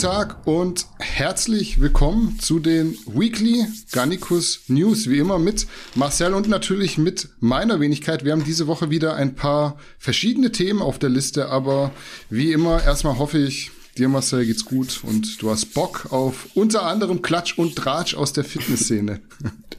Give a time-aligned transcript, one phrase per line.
[0.00, 5.10] Tag und herzlich willkommen zu den Weekly Garnicus News.
[5.10, 8.24] Wie immer mit Marcel und natürlich mit meiner Wenigkeit.
[8.24, 11.92] Wir haben diese Woche wieder ein paar verschiedene Themen auf der Liste, aber
[12.30, 16.84] wie immer erstmal hoffe ich, Dir, Marcel, geht's gut und du hast Bock auf unter
[16.84, 19.20] anderem Klatsch und Tratsch aus der Fitnessszene.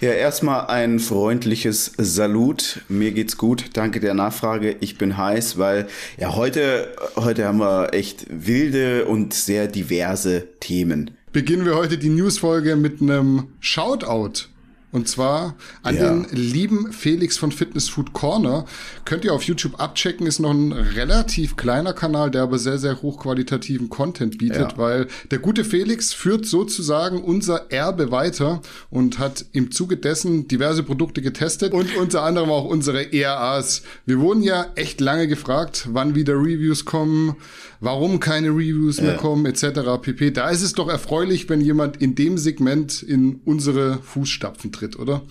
[0.00, 2.82] Ja, erstmal ein freundliches Salut.
[2.88, 3.70] Mir geht's gut.
[3.72, 4.76] Danke der Nachfrage.
[4.80, 5.86] Ich bin heiß, weil
[6.18, 11.12] ja heute, heute haben wir echt wilde und sehr diverse Themen.
[11.32, 14.48] Beginnen wir heute die Newsfolge mit einem Shoutout
[14.96, 16.08] und zwar an ja.
[16.08, 18.64] den lieben Felix von Fitness Food Corner.
[19.04, 23.02] Könnt ihr auf YouTube abchecken, ist noch ein relativ kleiner Kanal, der aber sehr, sehr
[23.02, 24.78] hochqualitativen Content bietet, ja.
[24.78, 30.82] weil der gute Felix führt sozusagen unser Erbe weiter und hat im Zuge dessen diverse
[30.82, 33.82] Produkte getestet und unter anderem auch unsere ERAs.
[34.06, 37.36] Wir wurden ja echt lange gefragt, wann wieder Reviews kommen,
[37.80, 39.04] warum keine Reviews ja.
[39.04, 40.00] mehr kommen, etc.
[40.00, 40.30] pp.
[40.30, 44.98] Da ist es doch erfreulich, wenn jemand in dem Segment in unsere Fußstapfen tritt tritt,
[44.98, 45.22] oder?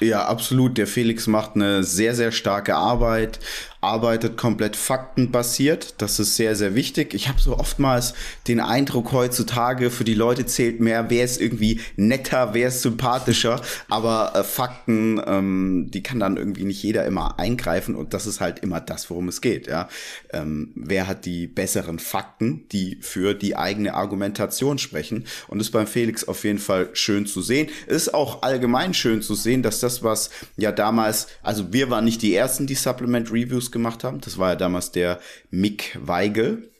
[0.00, 0.76] Ja, absolut.
[0.76, 3.40] Der Felix macht eine sehr, sehr starke Arbeit,
[3.86, 5.94] arbeitet komplett faktenbasiert.
[5.98, 7.14] Das ist sehr, sehr wichtig.
[7.14, 8.14] Ich habe so oftmals
[8.48, 13.60] den Eindruck heutzutage, für die Leute zählt mehr, wer ist irgendwie netter, wer ist sympathischer.
[13.88, 17.94] Aber äh, Fakten, ähm, die kann dann irgendwie nicht jeder immer eingreifen.
[17.94, 19.66] Und das ist halt immer das, worum es geht.
[19.66, 19.88] Ja,
[20.32, 25.26] ähm, Wer hat die besseren Fakten, die für die eigene Argumentation sprechen?
[25.48, 27.68] Und ist beim Felix auf jeden Fall schön zu sehen.
[27.86, 32.22] Ist auch allgemein schön zu sehen, dass das, was ja damals, also wir waren nicht
[32.22, 34.20] die ersten, die Supplement Reviews gemacht haben.
[34.20, 36.70] Das war ja damals der Mick Weigel.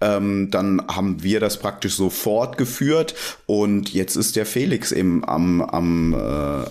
[0.00, 3.14] Ähm, dann haben wir das praktisch so fortgeführt
[3.46, 6.16] und jetzt ist der Felix eben am, am, äh,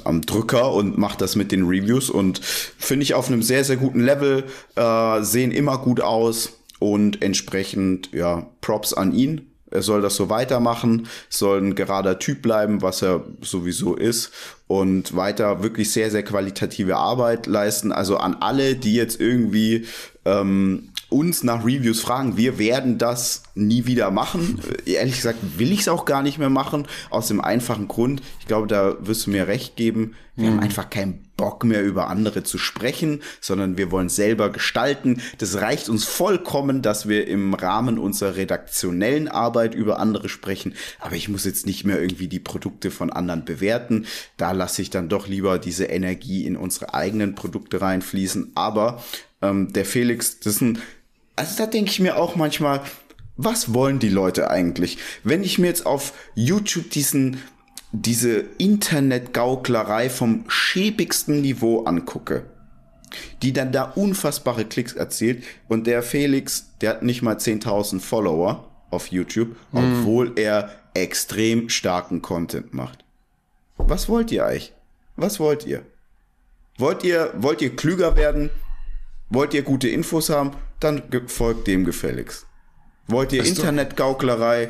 [0.03, 3.77] am Drücker und macht das mit den Reviews und finde ich auf einem sehr, sehr
[3.77, 4.45] guten Level,
[4.75, 9.51] äh, sehen immer gut aus und entsprechend, ja, Props an ihn.
[9.71, 14.31] Er soll das so weitermachen, soll ein gerader Typ bleiben, was er sowieso ist
[14.67, 17.91] und weiter wirklich sehr, sehr qualitative Arbeit leisten.
[17.91, 19.85] Also an alle, die jetzt irgendwie
[20.25, 22.35] ähm, uns nach Reviews fragen.
[22.37, 24.59] Wir werden das nie wieder machen.
[24.85, 26.87] Ehrlich gesagt will ich es auch gar nicht mehr machen.
[27.09, 30.53] Aus dem einfachen Grund, ich glaube, da wirst du mir recht geben, wir mhm.
[30.55, 35.21] haben einfach keinen Bock mehr über andere zu sprechen, sondern wir wollen selber gestalten.
[35.37, 40.75] Das reicht uns vollkommen, dass wir im Rahmen unserer redaktionellen Arbeit über andere sprechen.
[40.99, 44.05] Aber ich muss jetzt nicht mehr irgendwie die Produkte von anderen bewerten.
[44.37, 48.51] Da lasse ich dann doch lieber diese Energie in unsere eigenen Produkte reinfließen.
[48.55, 49.03] Aber
[49.41, 50.79] ähm, der Felix, das ist ein,
[51.35, 52.81] also da denke ich mir auch manchmal,
[53.37, 54.97] was wollen die Leute eigentlich?
[55.23, 57.41] Wenn ich mir jetzt auf YouTube diesen,
[58.01, 62.43] diese Internetgauklerei vom schäbigsten Niveau angucke,
[63.41, 68.69] die dann da unfassbare Klicks erzielt und der Felix, der hat nicht mal 10.000 Follower
[68.91, 69.99] auf YouTube, mhm.
[69.99, 73.03] obwohl er extrem starken Content macht.
[73.77, 74.73] Was wollt ihr eigentlich?
[75.15, 75.83] Was wollt ihr?
[76.77, 78.49] Wollt ihr, wollt ihr klüger werden?
[79.29, 80.51] Wollt ihr gute Infos haben?
[80.79, 82.45] Dann folgt dem gefälligst.
[83.07, 84.69] Wollt ihr Internetgauklerei?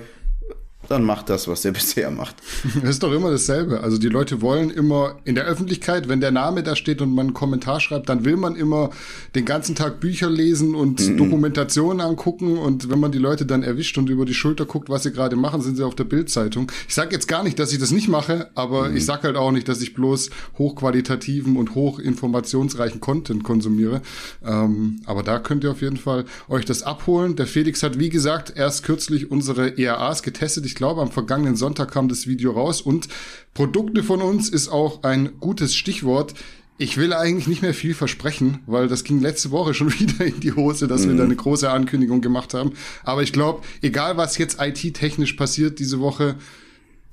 [0.89, 2.35] Dann macht das, was er bisher macht.
[2.81, 3.81] Das ist doch immer dasselbe.
[3.81, 7.27] Also die Leute wollen immer in der Öffentlichkeit, wenn der Name da steht und man
[7.27, 8.89] einen Kommentar schreibt, dann will man immer
[9.35, 11.17] den ganzen Tag Bücher lesen und mhm.
[11.17, 15.03] Dokumentationen angucken und wenn man die Leute dann erwischt und über die Schulter guckt, was
[15.03, 16.71] sie gerade machen, sind sie auf der Bildzeitung.
[16.87, 18.97] Ich sage jetzt gar nicht, dass ich das nicht mache, aber mhm.
[18.97, 24.01] ich sag halt auch nicht, dass ich bloß hochqualitativen und hochinformationsreichen Content konsumiere.
[24.45, 27.35] Ähm, aber da könnt ihr auf jeden Fall euch das abholen.
[27.35, 30.65] Der Felix hat, wie gesagt, erst kürzlich unsere ERAs getestet.
[30.65, 33.07] Ich ich glaube, am vergangenen Sonntag kam das Video raus und
[33.53, 36.33] Produkte von uns ist auch ein gutes Stichwort.
[36.77, 40.41] Ich will eigentlich nicht mehr viel versprechen, weil das ging letzte Woche schon wieder in
[40.41, 41.11] die Hose, dass mhm.
[41.11, 42.73] wir da eine große Ankündigung gemacht haben.
[43.05, 46.35] Aber ich glaube, egal was jetzt IT-technisch passiert diese Woche,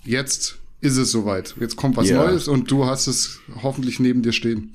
[0.02, 1.54] jetzt ist es soweit.
[1.60, 2.24] Jetzt kommt was yeah.
[2.24, 4.74] Neues und du hast es hoffentlich neben dir stehen.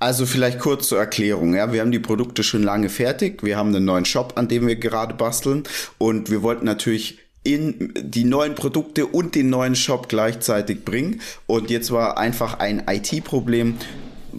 [0.00, 1.54] Also vielleicht kurz zur Erklärung.
[1.54, 3.44] Ja, wir haben die Produkte schon lange fertig.
[3.44, 5.62] Wir haben einen neuen Shop, an dem wir gerade basteln
[5.98, 11.20] und wir wollten natürlich in die neuen Produkte und den neuen Shop gleichzeitig bringen.
[11.46, 13.78] Und jetzt war einfach ein IT-Problem,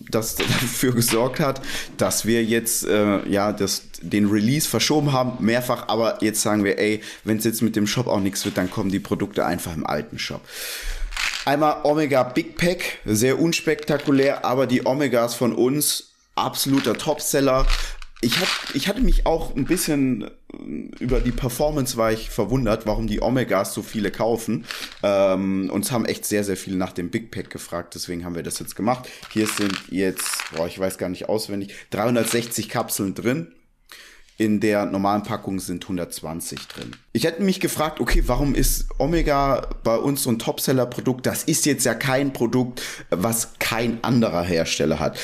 [0.09, 1.61] das dafür gesorgt hat,
[1.97, 6.77] dass wir jetzt äh, ja das, den Release verschoben haben, mehrfach, aber jetzt sagen wir,
[6.77, 9.75] ey, wenn es jetzt mit dem Shop auch nichts wird, dann kommen die Produkte einfach
[9.75, 10.41] im alten Shop.
[11.43, 17.65] Einmal Omega Big Pack, sehr unspektakulär, aber die Omegas von uns, absoluter Topseller
[18.21, 20.29] ich, hab, ich hatte mich auch ein bisschen
[20.99, 24.65] über die Performance war ich verwundert, warum die Omegas so viele kaufen.
[25.03, 28.43] Ähm, uns haben echt sehr, sehr viele nach dem Big Pack gefragt, deswegen haben wir
[28.43, 29.09] das jetzt gemacht.
[29.31, 33.53] Hier sind jetzt, boah, ich weiß gar nicht auswendig, 360 Kapseln drin.
[34.37, 36.95] In der normalen Packung sind 120 drin.
[37.13, 41.27] Ich hätte mich gefragt, okay, warum ist Omega bei uns so ein Topseller-Produkt?
[41.27, 42.81] Das ist jetzt ja kein Produkt,
[43.11, 45.19] was kein anderer Hersteller hat.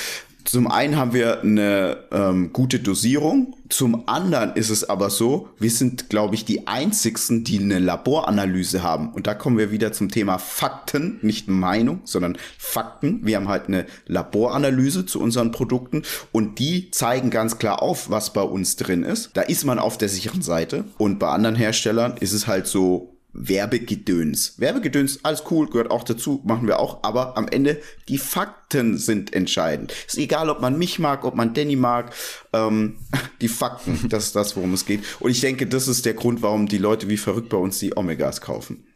[0.48, 3.54] Zum einen haben wir eine ähm, gute Dosierung.
[3.68, 8.82] Zum anderen ist es aber so, wir sind, glaube ich, die einzigsten, die eine Laboranalyse
[8.82, 9.12] haben.
[9.12, 13.26] Und da kommen wir wieder zum Thema Fakten, nicht Meinung, sondern Fakten.
[13.26, 18.32] Wir haben halt eine Laboranalyse zu unseren Produkten und die zeigen ganz klar auf, was
[18.32, 19.32] bei uns drin ist.
[19.34, 20.86] Da ist man auf der sicheren Seite.
[20.98, 24.60] Und bei anderen Herstellern ist es halt so, Werbegedöns.
[24.60, 27.80] Werbegedöns, alles cool, gehört auch dazu, machen wir auch, aber am Ende
[28.10, 29.94] die Fakten sind entscheidend.
[30.08, 32.14] Ist egal, ob man mich mag, ob man Danny mag,
[32.52, 32.98] ähm,
[33.42, 35.04] die Fakten, das ist das, worum es geht.
[35.20, 37.96] Und ich denke, das ist der Grund, warum die Leute wie verrückt bei uns die
[37.96, 38.88] Omegas kaufen.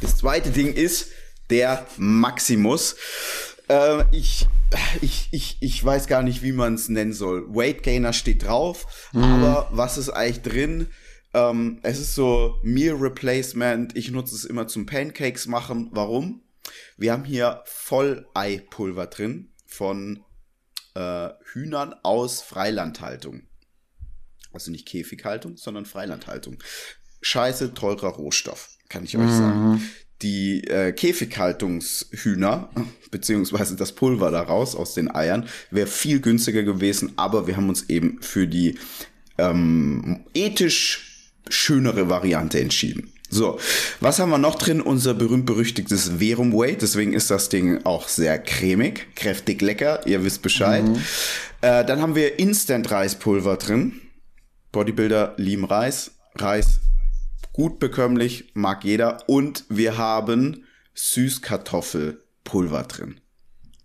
[0.00, 1.08] Das zweite Ding ist
[1.50, 2.96] der Maximus.
[3.68, 4.48] Äh, ich,
[5.02, 7.44] ich, ich, ich weiß gar nicht, wie man es nennen soll.
[7.54, 9.22] Weight Gainer steht drauf, mhm.
[9.22, 10.86] aber was ist eigentlich drin?
[11.32, 13.96] Ähm, es ist so Meal Replacement.
[13.96, 15.88] Ich nutze es immer zum Pancakes machen.
[15.92, 16.42] Warum?
[16.96, 20.24] Wir haben hier Volleipulver drin von
[20.94, 23.42] äh, Hühnern aus Freilandhaltung.
[24.52, 26.58] Also nicht Käfighaltung, sondern Freilandhaltung.
[27.22, 29.38] Scheiße teurer Rohstoff, kann ich euch mhm.
[29.38, 29.90] sagen.
[30.22, 32.70] Die äh, Käfighaltungshühner,
[33.10, 37.88] beziehungsweise das Pulver daraus aus den Eiern, wäre viel günstiger gewesen, aber wir haben uns
[37.88, 38.78] eben für die
[39.38, 41.09] ähm, ethisch
[41.48, 43.12] schönere Variante entschieden.
[43.32, 43.60] So,
[44.00, 44.80] was haben wir noch drin?
[44.80, 46.76] Unser berühmt-berüchtigtes Verum Whey.
[46.76, 50.04] Deswegen ist das Ding auch sehr cremig, kräftig lecker.
[50.06, 50.84] Ihr wisst Bescheid.
[50.84, 50.96] Mhm.
[51.60, 54.00] Äh, dann haben wir Instant-Reispulver drin.
[54.72, 56.12] Bodybuilder lieben Reis.
[56.36, 56.80] Reis
[57.52, 59.28] gut bekömmlich, mag jeder.
[59.28, 60.64] Und wir haben
[60.94, 63.20] Süßkartoffelpulver drin.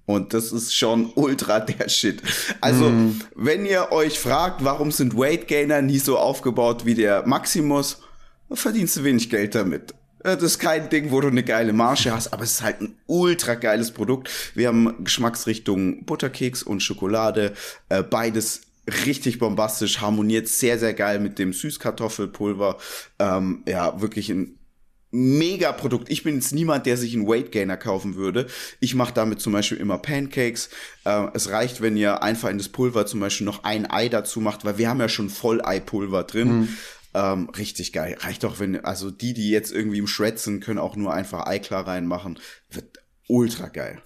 [0.06, 2.22] Und das ist schon ultra der Shit.
[2.62, 3.22] Also, mm.
[3.36, 8.02] wenn ihr euch fragt, warum sind Weight Gainer nie so aufgebaut wie der Maximus,
[8.52, 9.94] verdienst du wenig Geld damit.
[10.26, 12.98] Das ist kein Ding, wo du eine geile Marge hast, aber es ist halt ein
[13.06, 14.30] ultra geiles Produkt.
[14.56, 17.54] Wir haben Geschmacksrichtung Butterkeks und Schokolade,
[17.90, 18.62] äh, beides
[19.06, 22.78] richtig bombastisch, harmoniert sehr, sehr geil mit dem Süßkartoffelpulver.
[23.20, 24.58] Ähm, ja, wirklich ein
[25.16, 26.10] mega Produkt.
[26.10, 28.48] Ich bin jetzt niemand, der sich einen Weight Gainer kaufen würde.
[28.80, 30.70] Ich mache damit zum Beispiel immer Pancakes.
[31.06, 34.42] Äh, es reicht, wenn ihr einfach in das Pulver zum Beispiel noch ein Ei dazu
[34.42, 36.60] macht, weil wir haben ja schon Volleipulver drin.
[36.60, 36.78] Mhm.
[37.14, 38.18] Ähm, richtig geil.
[38.20, 41.46] Reicht doch, wenn, also die, die jetzt irgendwie im Shred sind, können auch nur einfach
[41.46, 42.40] Eiklar reinmachen.
[42.70, 44.02] Wird ultra geil.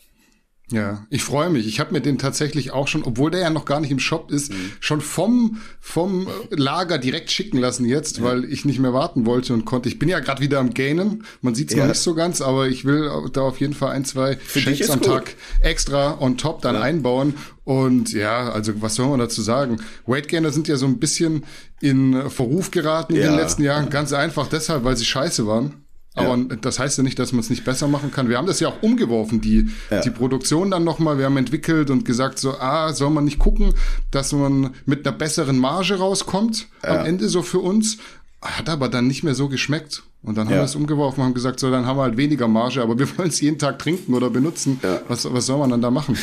[0.71, 1.67] Ja, ich freue mich.
[1.67, 4.31] Ich habe mir den tatsächlich auch schon, obwohl der ja noch gar nicht im Shop
[4.31, 4.71] ist, mhm.
[4.79, 8.23] schon vom vom Lager direkt schicken lassen jetzt, ja.
[8.23, 9.89] weil ich nicht mehr warten wollte und konnte.
[9.89, 11.23] Ich bin ja gerade wieder am Gainen.
[11.41, 11.83] Man sieht es ja.
[11.83, 14.99] noch nicht so ganz, aber ich will da auf jeden Fall ein, zwei Shakes am
[14.99, 15.07] gut.
[15.07, 16.81] Tag extra on top dann ja.
[16.81, 17.33] einbauen.
[17.63, 19.77] Und ja, also was soll man dazu sagen?
[20.05, 21.45] Weight Gainer sind ja so ein bisschen
[21.81, 23.89] in Verruf geraten in den letzten Jahren.
[23.89, 25.85] Ganz einfach deshalb, weil sie scheiße waren.
[26.15, 26.55] Aber ja.
[26.61, 28.29] das heißt ja nicht, dass man es nicht besser machen kann.
[28.29, 30.01] Wir haben das ja auch umgeworfen, die, ja.
[30.01, 31.17] die Produktion dann nochmal.
[31.17, 33.73] Wir haben entwickelt und gesagt, so, ah, soll man nicht gucken,
[34.11, 36.99] dass man mit einer besseren Marge rauskommt ja.
[36.99, 37.97] am Ende so für uns.
[38.41, 40.03] Hat aber dann nicht mehr so geschmeckt.
[40.21, 42.47] Und dann haben wir es umgeworfen und haben gesagt, so, dann haben wir halt weniger
[42.47, 44.79] Marge, aber wir wollen es jeden Tag trinken oder benutzen.
[45.07, 46.17] Was, was soll man dann da machen?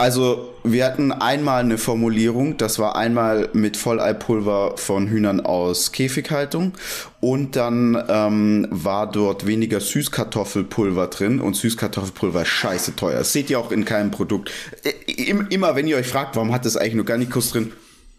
[0.00, 6.72] Also wir hatten einmal eine Formulierung, das war einmal mit Volleipulver von Hühnern aus Käfighaltung
[7.20, 13.18] und dann ähm, war dort weniger Süßkartoffelpulver drin und Süßkartoffelpulver ist scheiße teuer.
[13.18, 14.50] Das seht ihr auch in keinem Produkt.
[15.06, 17.72] Immer wenn ihr euch fragt, warum hat das eigentlich nur Garnikus drin?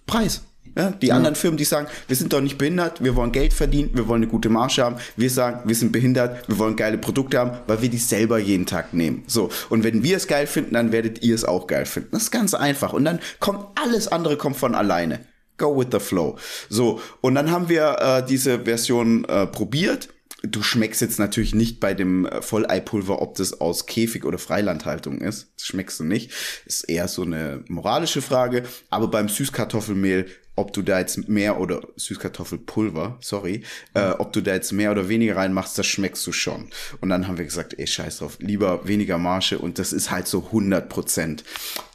[0.05, 0.43] Preis.
[0.77, 1.15] Ja, die ja.
[1.15, 4.23] anderen Firmen, die sagen, wir sind doch nicht behindert, wir wollen Geld verdienen, wir wollen
[4.23, 4.95] eine gute Marge haben.
[5.17, 8.65] Wir sagen, wir sind behindert, wir wollen geile Produkte haben, weil wir die selber jeden
[8.65, 9.23] Tag nehmen.
[9.27, 9.49] So.
[9.69, 12.09] Und wenn wir es geil finden, dann werdet ihr es auch geil finden.
[12.11, 12.93] Das ist ganz einfach.
[12.93, 15.19] Und dann kommt alles andere kommt von alleine.
[15.57, 16.37] Go with the flow.
[16.69, 17.01] So.
[17.19, 20.09] Und dann haben wir äh, diese Version äh, probiert
[20.43, 25.19] Du schmeckst jetzt natürlich nicht bei dem äh, Volleipulver, ob das aus Käfig oder Freilandhaltung
[25.19, 25.51] ist.
[25.55, 26.31] Das schmeckst du nicht.
[26.65, 28.63] Ist eher so eine moralische Frage.
[28.89, 30.27] Aber beim Süßkartoffelmehl
[30.61, 33.63] ob du da jetzt mehr oder Süßkartoffelpulver, sorry,
[33.95, 36.67] äh, ob du da jetzt mehr oder weniger reinmachst, das schmeckst du schon.
[37.01, 40.27] Und dann haben wir gesagt, ey, scheiß drauf, lieber weniger Marge und das ist halt
[40.27, 41.43] so 100 Prozent.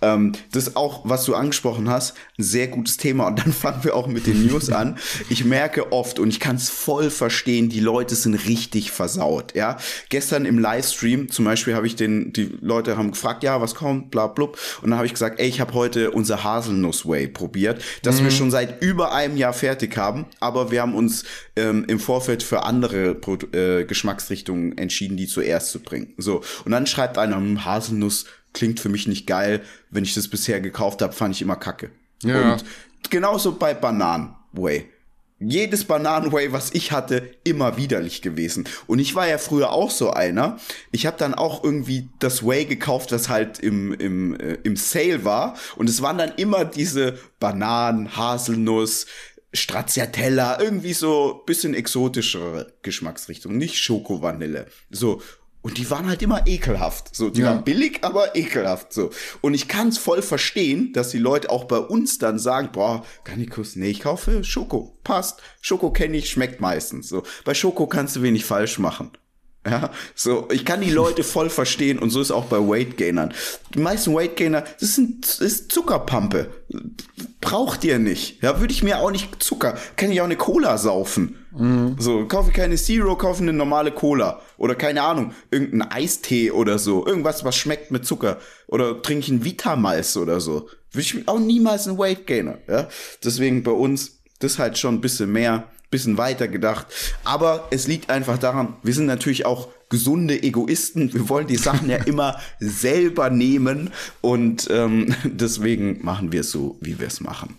[0.02, 3.84] Ähm, das ist auch, was du angesprochen hast, ein sehr gutes Thema und dann fangen
[3.84, 4.98] wir auch mit den News an.
[5.30, 9.78] Ich merke oft und ich kann es voll verstehen, die Leute sind richtig versaut, ja.
[10.08, 14.10] Gestern im Livestream zum Beispiel habe ich den, die Leute haben gefragt, ja, was kommt,
[14.10, 14.58] bla, blub.
[14.82, 18.24] Und dann habe ich gesagt, ey, ich habe heute unser Haselnuss-Way probiert, dass mhm.
[18.24, 21.24] wir schon schon seit über einem Jahr fertig haben, aber wir haben uns
[21.56, 26.14] ähm, im Vorfeld für andere Pro äh, Geschmacksrichtungen entschieden, die zuerst zu bringen.
[26.16, 29.60] So, und dann schreibt einer, hm, Haselnuss klingt für mich nicht geil.
[29.90, 31.90] Wenn ich das bisher gekauft habe, fand ich immer kacke.
[32.22, 32.54] Ja.
[32.54, 32.64] Und
[33.10, 34.86] genauso bei Bananenway
[35.38, 38.68] jedes Bananenway, was ich hatte, immer widerlich gewesen.
[38.86, 40.58] Und ich war ja früher auch so einer.
[40.92, 45.24] Ich habe dann auch irgendwie das Way gekauft, was halt im, im, äh, im Sale
[45.24, 45.56] war.
[45.76, 49.06] Und es waren dann immer diese Bananen, Haselnuss,
[49.52, 54.66] Stracciatella, irgendwie so bisschen exotischere Geschmacksrichtung, nicht Schoko-Vanille.
[54.90, 55.22] So,
[55.66, 57.12] und die waren halt immer ekelhaft.
[57.12, 57.48] So, die ja.
[57.48, 58.92] waren billig, aber ekelhaft.
[58.92, 59.10] So.
[59.40, 63.04] Und ich kann es voll verstehen, dass die Leute auch bei uns dann sagen, boah,
[63.24, 64.96] Garnikus, nee, ich kaufe Schoko.
[65.02, 65.42] Passt.
[65.60, 67.08] Schoko kenne ich, schmeckt meistens.
[67.08, 67.24] So.
[67.44, 69.10] Bei Schoko kannst du wenig falsch machen.
[69.68, 73.34] Ja, so, ich kann die Leute voll verstehen und so ist auch bei Weight Gainern.
[73.74, 76.50] Die meisten Weight Gainer, das, sind, das ist Zuckerpampe.
[77.40, 78.42] Braucht ihr nicht.
[78.42, 79.76] Ja, würde ich mir auch nicht Zucker.
[79.96, 81.36] Kann ich auch eine Cola saufen.
[81.50, 81.96] Mhm.
[81.98, 84.40] So, kaufe keine Zero, kaufe eine normale Cola.
[84.56, 87.04] Oder keine Ahnung, irgendeinen Eistee oder so.
[87.04, 88.38] Irgendwas, was schmeckt mit Zucker.
[88.68, 90.68] Oder trinke ich einen Vitamals oder so.
[90.92, 92.58] Würde ich auch niemals einen Weight Gainer.
[92.68, 92.88] Ja,
[93.24, 95.64] deswegen bei uns, das halt schon ein bisschen mehr
[95.96, 96.86] bisschen weiter gedacht.
[97.24, 101.14] Aber es liegt einfach daran, wir sind natürlich auch gesunde Egoisten.
[101.14, 106.76] Wir wollen die Sachen ja immer selber nehmen und ähm, deswegen machen wir es so,
[106.80, 107.58] wie wir es machen.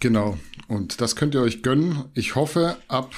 [0.00, 0.38] Genau.
[0.68, 2.04] Und das könnt ihr euch gönnen.
[2.14, 3.12] Ich hoffe, ab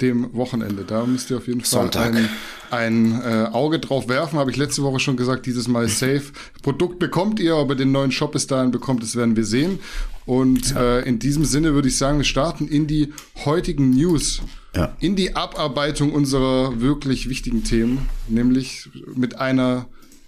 [0.00, 0.84] dem Wochenende.
[0.84, 2.14] Da müsst ihr auf jeden Fall Sonntag.
[2.14, 2.28] ein,
[2.70, 4.38] ein äh, Auge drauf werfen.
[4.38, 6.24] Habe ich letzte Woche schon gesagt, dieses Mal safe.
[6.62, 9.78] Produkt bekommt ihr, aber den neuen Shop bis dahin bekommt, das werden wir sehen.
[10.26, 10.98] Und ja.
[10.98, 13.12] äh, in diesem Sinne würde ich sagen, wir starten in die
[13.44, 14.42] heutigen News.
[14.74, 14.94] Ja.
[15.00, 19.86] In die Abarbeitung unserer wirklich wichtigen Themen, nämlich mit einer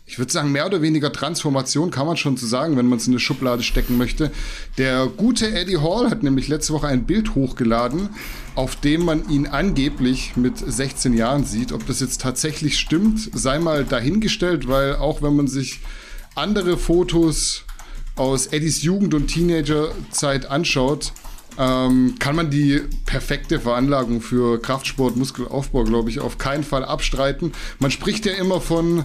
[0.08, 3.06] ich würde sagen, mehr oder weniger Transformation kann man schon zu sagen, wenn man es
[3.06, 4.30] in eine Schublade stecken möchte.
[4.78, 8.08] Der gute Eddie Hall hat nämlich letzte Woche ein Bild hochgeladen,
[8.54, 11.72] auf dem man ihn angeblich mit 16 Jahren sieht.
[11.72, 15.80] Ob das jetzt tatsächlich stimmt, sei mal dahingestellt, weil auch wenn man sich
[16.34, 17.64] andere Fotos
[18.16, 21.12] aus Eddies Jugend- und Teenagerzeit anschaut,
[21.58, 27.52] ähm, kann man die perfekte Veranlagung für Kraftsport, Muskelaufbau, glaube ich, auf keinen Fall abstreiten.
[27.78, 29.04] Man spricht ja immer von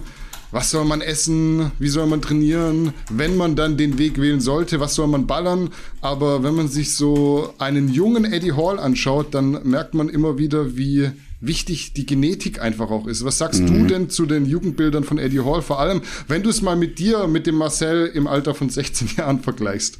[0.54, 4.78] was soll man essen, wie soll man trainieren, wenn man dann den Weg wählen sollte,
[4.78, 5.70] was soll man ballern.
[6.00, 10.76] Aber wenn man sich so einen jungen Eddie Hall anschaut, dann merkt man immer wieder,
[10.76, 13.24] wie wichtig die Genetik einfach auch ist.
[13.24, 13.66] Was sagst mhm.
[13.66, 15.60] du denn zu den Jugendbildern von Eddie Hall?
[15.60, 19.08] Vor allem, wenn du es mal mit dir, mit dem Marcel im Alter von 16
[19.16, 19.98] Jahren vergleichst.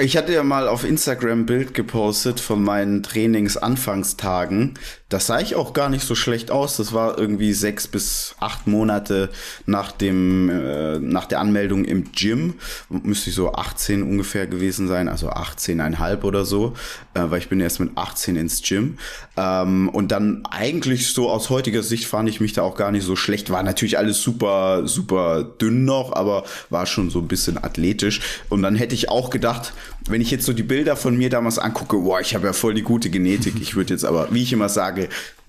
[0.00, 4.74] Ich hatte ja mal auf Instagram ein Bild gepostet von meinen Trainingsanfangstagen.
[5.08, 6.76] Das sah ich auch gar nicht so schlecht aus.
[6.76, 9.30] Das war irgendwie sechs bis acht Monate
[9.64, 12.54] nach dem, äh, nach der Anmeldung im Gym.
[12.90, 16.74] Müsste ich so 18 ungefähr gewesen sein, also 18,5 oder so,
[17.14, 18.98] äh, weil ich bin erst mit 18 ins Gym.
[19.38, 23.04] Ähm, und dann eigentlich so aus heutiger Sicht fand ich mich da auch gar nicht
[23.04, 23.48] so schlecht.
[23.48, 28.20] War natürlich alles super, super dünn noch, aber war schon so ein bisschen athletisch.
[28.50, 29.72] Und dann hätte ich auch gedacht,
[30.08, 32.74] wenn ich jetzt so die Bilder von mir damals angucke, boah, ich habe ja voll
[32.74, 33.54] die gute Genetik.
[33.60, 34.97] Ich würde jetzt aber, wie ich immer sage,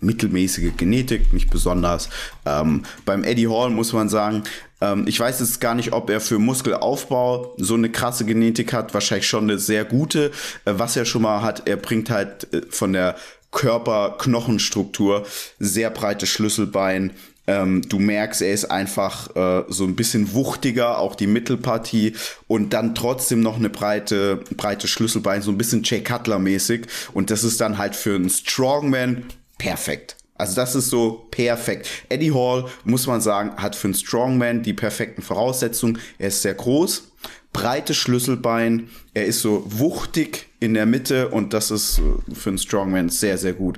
[0.02, 2.10] mittelmäßige Genetik, nicht besonders.
[2.46, 4.44] Ähm, beim Eddie Hall muss man sagen,
[4.82, 8.94] ähm, ich weiß jetzt gar nicht, ob er für Muskelaufbau so eine krasse Genetik hat,
[8.94, 10.32] wahrscheinlich schon eine sehr gute.
[10.66, 13.16] Äh, was er schon mal hat, er bringt halt äh, von der
[13.52, 15.26] Körper-Knochenstruktur
[15.58, 17.12] sehr breites Schlüsselbein,
[17.50, 22.14] ähm, du merkst, er ist einfach äh, so ein bisschen wuchtiger, auch die Mittelpartie
[22.48, 26.86] und dann trotzdem noch eine breite, breite Schlüsselbein, so ein bisschen Jay Cutler mäßig.
[27.12, 29.24] Und das ist dann halt für einen Strongman
[29.60, 30.18] perfekt.
[30.34, 31.88] Also das ist so perfekt.
[32.08, 36.00] Eddie Hall, muss man sagen, hat für einen Strongman die perfekten Voraussetzungen.
[36.18, 37.12] Er ist sehr groß,
[37.52, 42.58] breites Schlüsselbein, er ist so wuchtig in der Mitte und das ist äh, für einen
[42.58, 43.78] Strongman sehr, sehr gut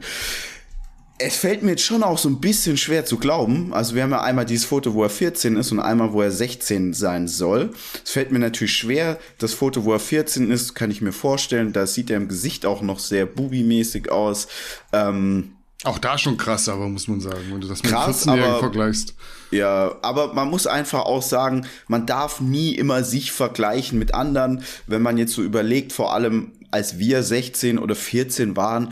[1.24, 3.74] es fällt mir jetzt schon auch so ein bisschen schwer zu glauben.
[3.74, 6.32] Also wir haben ja einmal dieses Foto, wo er 14 ist und einmal, wo er
[6.32, 7.72] 16 sein soll.
[8.04, 9.20] Es fällt mir natürlich schwer.
[9.38, 11.74] Das Foto, wo er 14 ist, kann ich mir vorstellen.
[11.74, 14.48] Da sieht er im Gesicht auch noch sehr bubi-mäßig aus.
[14.94, 18.60] Ähm, auch da schon krass, aber muss man sagen, wenn du das mit krass, 14
[18.60, 19.16] vergleichst.
[19.50, 24.64] Ja, aber man muss einfach auch sagen, man darf nie immer sich vergleichen mit anderen.
[24.88, 28.90] Wenn man jetzt so überlegt, vor allem als wir 16 oder 14 waren,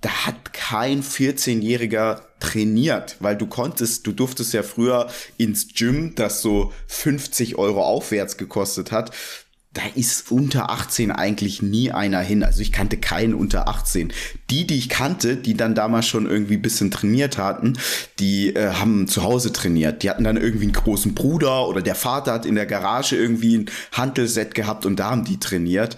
[0.00, 6.40] da hat kein 14-Jähriger trainiert, weil du konntest, du durftest ja früher ins Gym, das
[6.40, 9.10] so 50 Euro aufwärts gekostet hat.
[9.74, 12.42] Da ist unter 18 eigentlich nie einer hin.
[12.42, 14.12] Also ich kannte keinen unter 18.
[14.50, 17.78] Die, die ich kannte, die dann damals schon irgendwie bisschen trainiert hatten,
[18.18, 20.02] die äh, haben zu Hause trainiert.
[20.02, 23.58] Die hatten dann irgendwie einen großen Bruder oder der Vater hat in der Garage irgendwie
[23.58, 25.96] ein Handelset gehabt und da haben die trainiert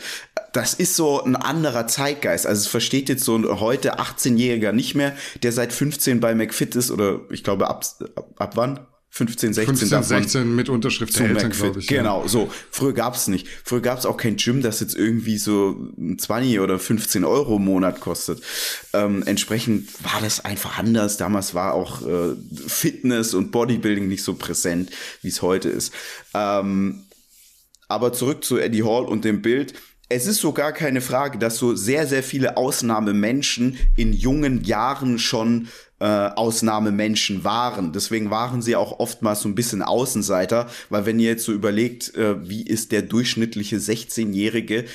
[0.53, 2.47] das ist so ein anderer Zeitgeist.
[2.47, 6.75] Also es versteht jetzt so ein heute 18-Jähriger nicht mehr, der seit 15 bei McFit
[6.77, 7.85] ist oder ich glaube ab,
[8.17, 8.81] ab, ab wann?
[9.13, 11.89] 15, 16 15, davon 16 mit Unterschrift der Eltern, glaube ich.
[11.89, 12.29] Genau, ja.
[12.29, 12.51] so.
[12.71, 13.49] Früher gab's nicht.
[13.65, 15.77] Früher gab's auch kein Gym, das jetzt irgendwie so
[16.17, 18.41] 20 oder 15 Euro im Monat kostet.
[18.93, 21.17] Ähm, entsprechend war das einfach anders.
[21.17, 22.37] Damals war auch äh,
[22.69, 24.91] Fitness und Bodybuilding nicht so präsent,
[25.23, 25.93] wie es heute ist.
[26.33, 27.03] Ähm,
[27.89, 29.75] aber zurück zu Eddie Hall und dem Bild.
[30.09, 35.19] Es ist so gar keine Frage, dass so sehr, sehr viele Ausnahmemenschen in jungen Jahren
[35.19, 35.69] schon
[36.01, 37.93] äh, Ausnahmemenschen waren.
[37.93, 42.15] Deswegen waren sie auch oftmals so ein bisschen Außenseiter, weil wenn ihr jetzt so überlegt,
[42.15, 44.87] äh, wie ist der durchschnittliche 16-Jährige,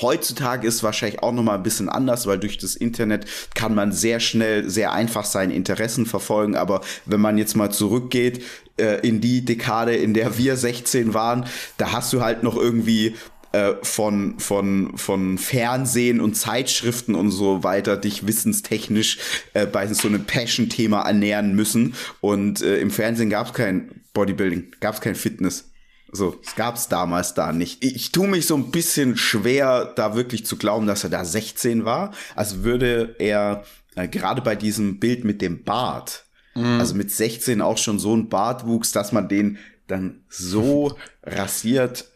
[0.00, 3.92] Heutzutage ist wahrscheinlich auch noch mal ein bisschen anders, weil durch das Internet kann man
[3.92, 6.56] sehr schnell, sehr einfach seine Interessen verfolgen.
[6.56, 8.42] Aber wenn man jetzt mal zurückgeht
[8.78, 11.44] äh, in die Dekade, in der wir 16 waren,
[11.76, 13.16] da hast du halt noch irgendwie
[13.52, 19.18] äh, von, von, von Fernsehen und Zeitschriften und so weiter dich wissenstechnisch
[19.52, 21.94] äh, bei so einem Passion-Thema ernähren müssen.
[22.20, 25.70] Und äh, im Fernsehen gab es kein Bodybuilding, gab es kein Fitness.
[26.14, 27.82] So, es gab es damals da nicht.
[27.82, 31.86] Ich, tue mich so ein bisschen schwer, da wirklich zu glauben, dass er da 16
[31.86, 32.12] war.
[32.34, 33.64] Also würde er
[33.96, 36.80] äh, gerade bei diesem Bild mit dem Bart, mhm.
[36.80, 42.11] also mit 16 auch schon so ein Bartwuchs, dass man den dann so rasiert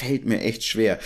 [0.00, 0.98] fällt mir echt schwer.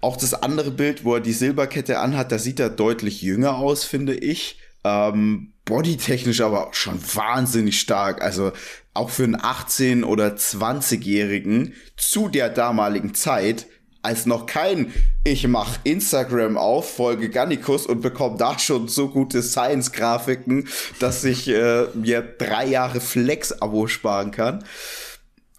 [0.00, 3.84] Auch das andere Bild, wo er die Silberkette anhat, da sieht er deutlich jünger aus,
[3.84, 4.58] finde ich.
[4.82, 8.22] Ähm, bodytechnisch aber schon wahnsinnig stark.
[8.22, 8.52] Also
[8.94, 13.66] auch für einen 18- oder 20-Jährigen zu der damaligen Zeit,
[14.02, 14.92] als noch kein
[15.22, 20.66] ich mach Instagram auf, folge Gannikus und bekomme da schon so gute Science-Grafiken,
[20.98, 24.64] dass ich äh, mir drei Jahre Flex-Abo sparen kann,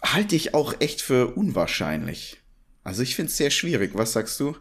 [0.02, 2.41] halte ich auch echt für unwahrscheinlich.
[2.84, 3.92] Also ich finde es sehr schwierig.
[3.94, 4.56] Was sagst du?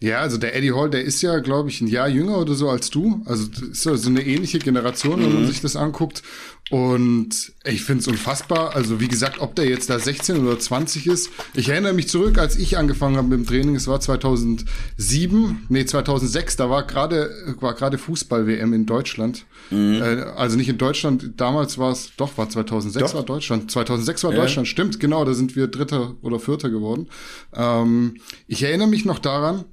[0.00, 2.68] Ja, also der Eddie Hall, der ist ja, glaube ich, ein Jahr jünger oder so
[2.68, 3.22] als du.
[3.24, 5.46] Also ist ja so eine ähnliche Generation, wenn man mhm.
[5.46, 6.22] sich das anguckt.
[6.68, 8.74] Und ich finde es unfassbar.
[8.74, 11.30] Also wie gesagt, ob der jetzt da 16 oder 20 ist.
[11.54, 13.76] Ich erinnere mich zurück, als ich angefangen habe mit dem Training.
[13.76, 16.56] Es war 2007, nee 2006.
[16.56, 19.46] Da war gerade war gerade Fußball-WM in Deutschland.
[19.70, 20.02] Mhm.
[20.02, 21.34] Äh, also nicht in Deutschland.
[21.36, 23.18] Damals war es, doch war 2006 doch.
[23.18, 23.70] war Deutschland.
[23.70, 24.40] 2006 war ja.
[24.40, 24.66] Deutschland.
[24.66, 25.24] Stimmt, genau.
[25.24, 27.06] Da sind wir Dritter oder Vierter geworden.
[27.54, 28.16] Ähm,
[28.48, 29.66] ich erinnere mich noch daran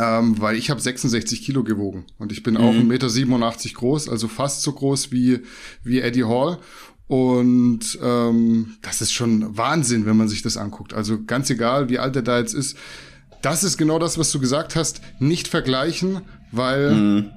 [0.00, 2.60] ähm, weil ich habe 66 Kilo gewogen und ich bin mhm.
[2.60, 5.40] auch 1,87 Meter groß, also fast so groß wie,
[5.84, 6.58] wie Eddie Hall.
[7.06, 10.94] Und ähm, das ist schon Wahnsinn, wenn man sich das anguckt.
[10.94, 12.76] Also ganz egal, wie alt er da jetzt ist.
[13.42, 15.00] Das ist genau das, was du gesagt hast.
[15.18, 16.20] Nicht vergleichen,
[16.52, 17.30] weil mhm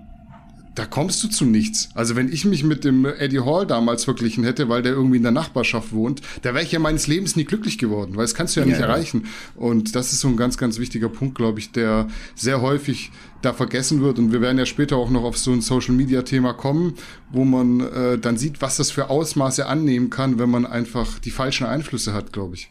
[0.75, 1.89] da kommst du zu nichts.
[1.93, 5.23] Also wenn ich mich mit dem Eddie Hall damals verglichen hätte, weil der irgendwie in
[5.23, 8.55] der Nachbarschaft wohnt, da wäre ich ja meines Lebens nie glücklich geworden, weil das kannst
[8.55, 8.87] du ja, ja nicht ja.
[8.87, 9.25] erreichen.
[9.55, 13.53] Und das ist so ein ganz, ganz wichtiger Punkt, glaube ich, der sehr häufig da
[13.53, 14.17] vergessen wird.
[14.17, 16.95] Und wir werden ja später auch noch auf so ein Social-Media-Thema kommen,
[17.31, 21.31] wo man äh, dann sieht, was das für Ausmaße annehmen kann, wenn man einfach die
[21.31, 22.69] falschen Einflüsse hat, glaube ich.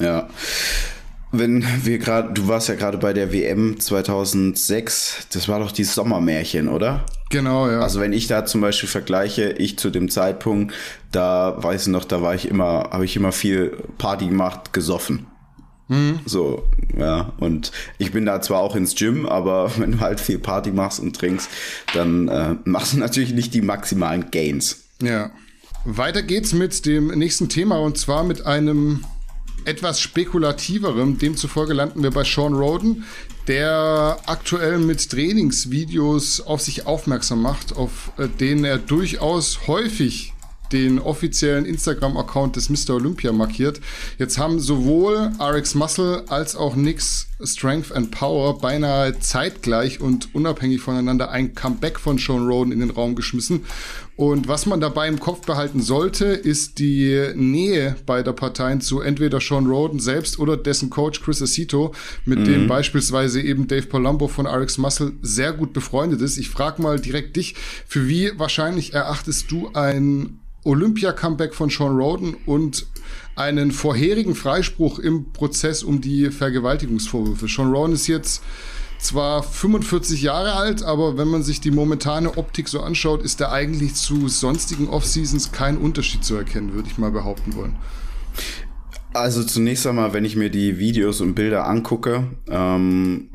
[0.00, 0.28] Ja.
[1.32, 5.94] Wenn wir gerade, du warst ja gerade bei der WM 2006, das war doch dieses
[5.94, 7.04] Sommermärchen, oder?
[7.30, 7.80] Genau, ja.
[7.80, 10.72] Also wenn ich da zum Beispiel vergleiche, ich zu dem Zeitpunkt,
[11.10, 15.26] da weiß ich noch, da war ich immer, habe ich immer viel Party gemacht, gesoffen.
[15.88, 16.20] Mhm.
[16.24, 16.64] So,
[16.96, 17.32] ja.
[17.38, 21.00] Und ich bin da zwar auch ins Gym, aber wenn du halt viel Party machst
[21.00, 21.48] und trinkst,
[21.94, 24.84] dann äh, machst du natürlich nicht die maximalen Gains.
[25.02, 25.30] Ja.
[25.84, 29.04] Weiter geht's mit dem nächsten Thema und zwar mit einem
[29.66, 31.18] etwas spekulativerem.
[31.18, 33.04] Demzufolge landen wir bei Sean Roden,
[33.48, 40.32] der aktuell mit Trainingsvideos auf sich aufmerksam macht, auf äh, denen er durchaus häufig
[40.72, 42.94] den offiziellen Instagram-Account des Mr.
[42.94, 43.80] Olympia markiert.
[44.18, 50.80] Jetzt haben sowohl RX Muscle als auch Nix Strength and Power beinahe zeitgleich und unabhängig
[50.80, 53.64] voneinander ein Comeback von Sean Roden in den Raum geschmissen.
[54.16, 59.40] Und was man dabei im Kopf behalten sollte, ist die Nähe beider Parteien zu entweder
[59.40, 61.92] Sean Roden selbst oder dessen Coach Chris Acito,
[62.24, 62.44] mit mhm.
[62.44, 66.38] dem beispielsweise eben Dave Palumbo von RX Muscle sehr gut befreundet ist.
[66.38, 67.54] Ich frage mal direkt dich,
[67.86, 72.86] für wie wahrscheinlich erachtest du ein Olympia-Comeback von Sean Roden und
[73.36, 77.48] einen vorherigen Freispruch im Prozess um die Vergewaltigungsvorwürfe.
[77.48, 78.42] Sean Roden ist jetzt
[78.98, 83.52] zwar 45 Jahre alt, aber wenn man sich die momentane Optik so anschaut, ist da
[83.52, 87.76] eigentlich zu sonstigen Off-Seasons kein Unterschied zu erkennen, würde ich mal behaupten wollen.
[89.12, 93.30] Also zunächst einmal, wenn ich mir die Videos und Bilder angucke, ähm,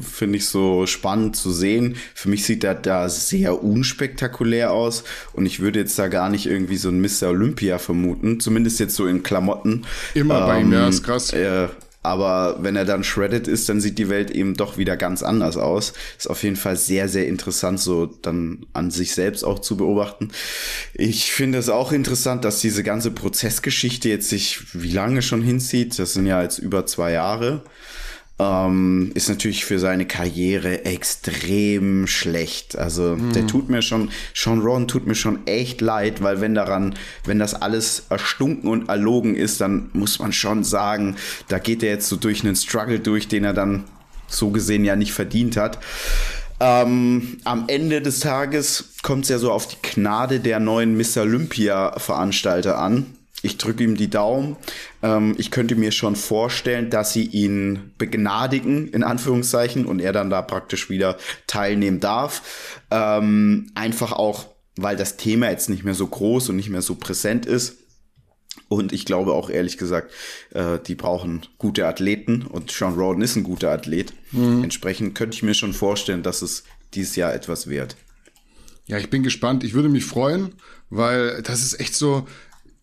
[0.00, 1.96] finde ich so spannend zu sehen.
[2.14, 6.46] Für mich sieht er da sehr unspektakulär aus und ich würde jetzt da gar nicht
[6.46, 7.28] irgendwie so ein Mr.
[7.28, 9.84] Olympia vermuten, zumindest jetzt so in Klamotten.
[10.14, 11.32] Immer ähm, bei ihm, ja, ähm, ist krass.
[11.32, 11.68] Äh,
[12.02, 15.56] aber wenn er dann shredded ist, dann sieht die Welt eben doch wieder ganz anders
[15.56, 15.92] aus.
[16.16, 20.30] Ist auf jeden Fall sehr, sehr interessant, so dann an sich selbst auch zu beobachten.
[20.94, 25.98] Ich finde es auch interessant, dass diese ganze Prozessgeschichte jetzt sich wie lange schon hinzieht.
[25.98, 27.62] Das sind ja jetzt über zwei Jahre
[28.38, 32.78] ähm, ist natürlich für seine Karriere extrem schlecht.
[32.78, 33.32] Also mhm.
[33.32, 37.38] der tut mir schon, Sean Ron tut mir schon echt leid, weil wenn daran, wenn
[37.38, 41.16] das alles erstunken und erlogen ist, dann muss man schon sagen,
[41.48, 43.84] da geht er jetzt so durch einen Struggle durch, den er dann
[44.28, 45.78] so gesehen ja nicht verdient hat.
[46.60, 51.16] Ähm, am Ende des Tages kommt es ja so auf die Gnade der neuen Miss
[51.16, 53.06] Olympia-Veranstalter an
[53.42, 54.56] ich drücke ihm die Daumen.
[55.02, 60.30] Ähm, ich könnte mir schon vorstellen, dass sie ihn begnadigen, in Anführungszeichen, und er dann
[60.30, 62.80] da praktisch wieder teilnehmen darf.
[62.90, 64.46] Ähm, einfach auch,
[64.76, 67.76] weil das Thema jetzt nicht mehr so groß und nicht mehr so präsent ist.
[68.68, 70.12] Und ich glaube auch ehrlich gesagt,
[70.52, 74.12] äh, die brauchen gute Athleten und Sean Roden ist ein guter Athlet.
[74.32, 74.64] Mhm.
[74.64, 77.96] Entsprechend könnte ich mir schon vorstellen, dass es dieses Jahr etwas wird.
[78.86, 79.64] Ja, ich bin gespannt.
[79.64, 80.54] Ich würde mich freuen,
[80.90, 82.26] weil das ist echt so,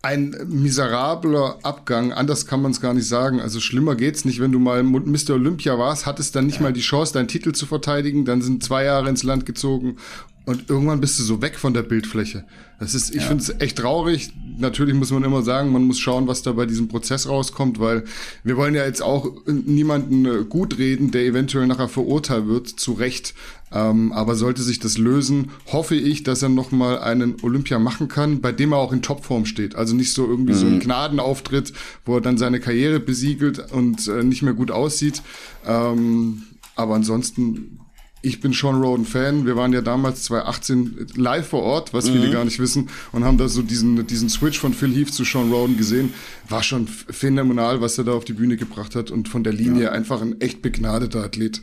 [0.06, 3.42] ein miserabler Abgang, anders kann man es gar nicht sagen.
[3.42, 5.32] Also schlimmer geht's nicht, wenn du mal Mr.
[5.32, 8.84] Olympia warst, hattest dann nicht mal die Chance, deinen Titel zu verteidigen, dann sind zwei
[8.84, 9.98] Jahre ins Land gezogen
[10.46, 12.46] und irgendwann bist du so weg von der Bildfläche.
[12.80, 13.28] Das ist, ich ja.
[13.28, 14.32] finde es echt traurig.
[14.58, 18.04] Natürlich muss man immer sagen, man muss schauen, was da bei diesem Prozess rauskommt, weil
[18.44, 22.94] wir wollen ja jetzt auch niemanden äh, gut reden, der eventuell nachher verurteilt wird, zu
[22.94, 23.34] Recht.
[23.72, 28.40] Ähm, aber sollte sich das lösen, hoffe ich, dass er nochmal einen Olympia machen kann,
[28.40, 29.76] bei dem er auch in Topform steht.
[29.76, 30.58] Also nicht so irgendwie mhm.
[30.58, 30.80] so ein mhm.
[30.82, 31.74] Gnadenauftritt,
[32.06, 35.24] wo er dann seine Karriere besiegelt und äh, nicht mehr gut aussieht.
[35.66, 36.44] Ähm,
[36.76, 37.80] aber ansonsten
[38.26, 39.46] ich bin Sean Roden Fan.
[39.46, 42.14] Wir waren ja damals 2018 live vor Ort, was mhm.
[42.14, 45.24] viele gar nicht wissen, und haben da so diesen, diesen Switch von Phil Heath zu
[45.24, 46.14] Sean Roden gesehen.
[46.50, 49.84] War schon phänomenal, was er da auf die Bühne gebracht hat und von der Linie
[49.84, 49.92] ja.
[49.92, 51.62] einfach ein echt begnadeter Athlet.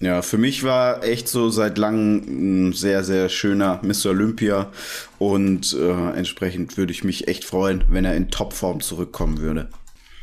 [0.00, 4.10] Ja, für mich war echt so seit langem ein sehr, sehr schöner Mr.
[4.10, 4.70] Olympia
[5.18, 9.68] und äh, entsprechend würde ich mich echt freuen, wenn er in Topform zurückkommen würde.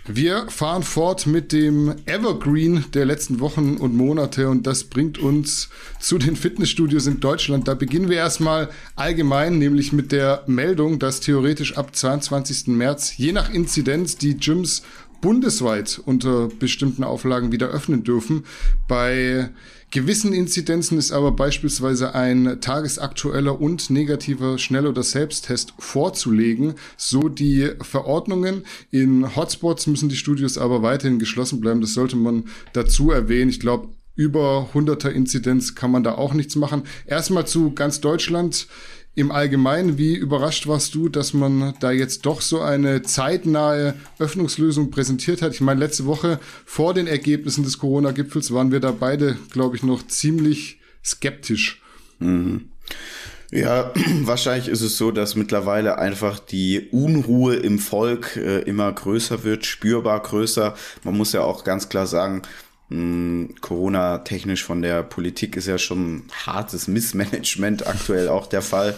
[0.06, 5.70] Wir fahren fort mit dem Evergreen der letzten Wochen und Monate und das bringt uns
[6.02, 7.70] zu den Fitnessstudios in Deutschland.
[7.70, 12.68] Da beginnen wir erstmal allgemein, nämlich mit der Meldung, dass theoretisch ab 22.
[12.68, 14.84] März je nach Inzidenz die Gyms
[15.22, 18.44] bundesweit unter bestimmten Auflagen wieder öffnen dürfen.
[18.90, 19.52] Bei
[19.94, 26.74] gewissen Inzidenzen ist aber beispielsweise ein tagesaktueller und negativer Schnell- oder Selbsttest vorzulegen.
[26.98, 28.64] So die Verordnungen.
[28.90, 31.80] In Hotspots müssen die Studios aber weiterhin geschlossen bleiben.
[31.80, 33.52] Das sollte man dazu erwähnen.
[33.52, 36.84] Ich glaube, über 100er Inzidenz kann man da auch nichts machen.
[37.06, 38.68] Erstmal zu ganz Deutschland.
[39.16, 44.90] Im Allgemeinen, wie überrascht warst du, dass man da jetzt doch so eine zeitnahe Öffnungslösung
[44.90, 45.54] präsentiert hat?
[45.54, 49.84] Ich meine, letzte Woche vor den Ergebnissen des Corona-Gipfels waren wir da beide, glaube ich,
[49.84, 51.80] noch ziemlich skeptisch.
[52.18, 52.70] Mhm.
[53.52, 53.92] Ja,
[54.24, 59.68] wahrscheinlich ist es so, dass mittlerweile einfach die Unruhe im Volk äh, immer größer wird,
[59.68, 60.74] spürbar größer.
[61.04, 62.42] Man muss ja auch ganz klar sagen,
[62.90, 68.96] Corona-technisch von der Politik ist ja schon hartes Missmanagement aktuell auch der Fall.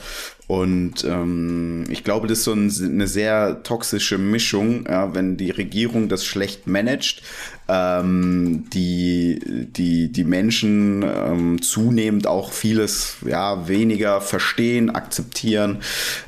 [0.48, 5.50] Und ähm, ich glaube, das ist so ein, eine sehr toxische Mischung, ja, wenn die
[5.50, 7.24] Regierung das schlecht managt,
[7.68, 15.80] ähm, die, die, die Menschen ähm, zunehmend auch vieles ja, weniger verstehen, akzeptieren,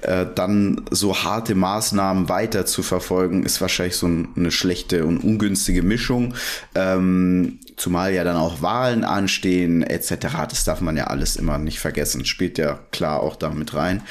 [0.01, 5.83] äh, dann so harte Maßnahmen weiter zu verfolgen, ist wahrscheinlich so eine schlechte und ungünstige
[5.83, 6.33] Mischung.
[6.73, 10.27] Ähm, zumal ja dann auch Wahlen anstehen, etc.
[10.49, 12.25] Das darf man ja alles immer nicht vergessen.
[12.25, 14.01] Spielt ja klar auch damit rein.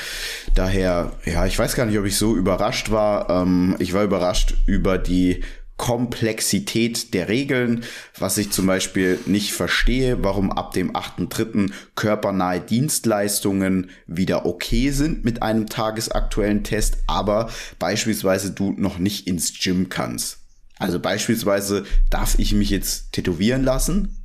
[0.54, 3.28] Daher, ja, ich weiß gar nicht, ob ich so überrascht war.
[3.28, 5.42] Ähm, ich war überrascht über die
[5.76, 7.84] Komplexität der Regeln,
[8.18, 11.70] was ich zum Beispiel nicht verstehe, warum ab dem 8.3.
[11.94, 19.52] körpernahe Dienstleistungen wieder okay sind mit einem tagesaktuellen Test, aber beispielsweise du noch nicht ins
[19.60, 20.45] Gym kannst.
[20.78, 24.22] Also beispielsweise darf ich mich jetzt tätowieren lassen,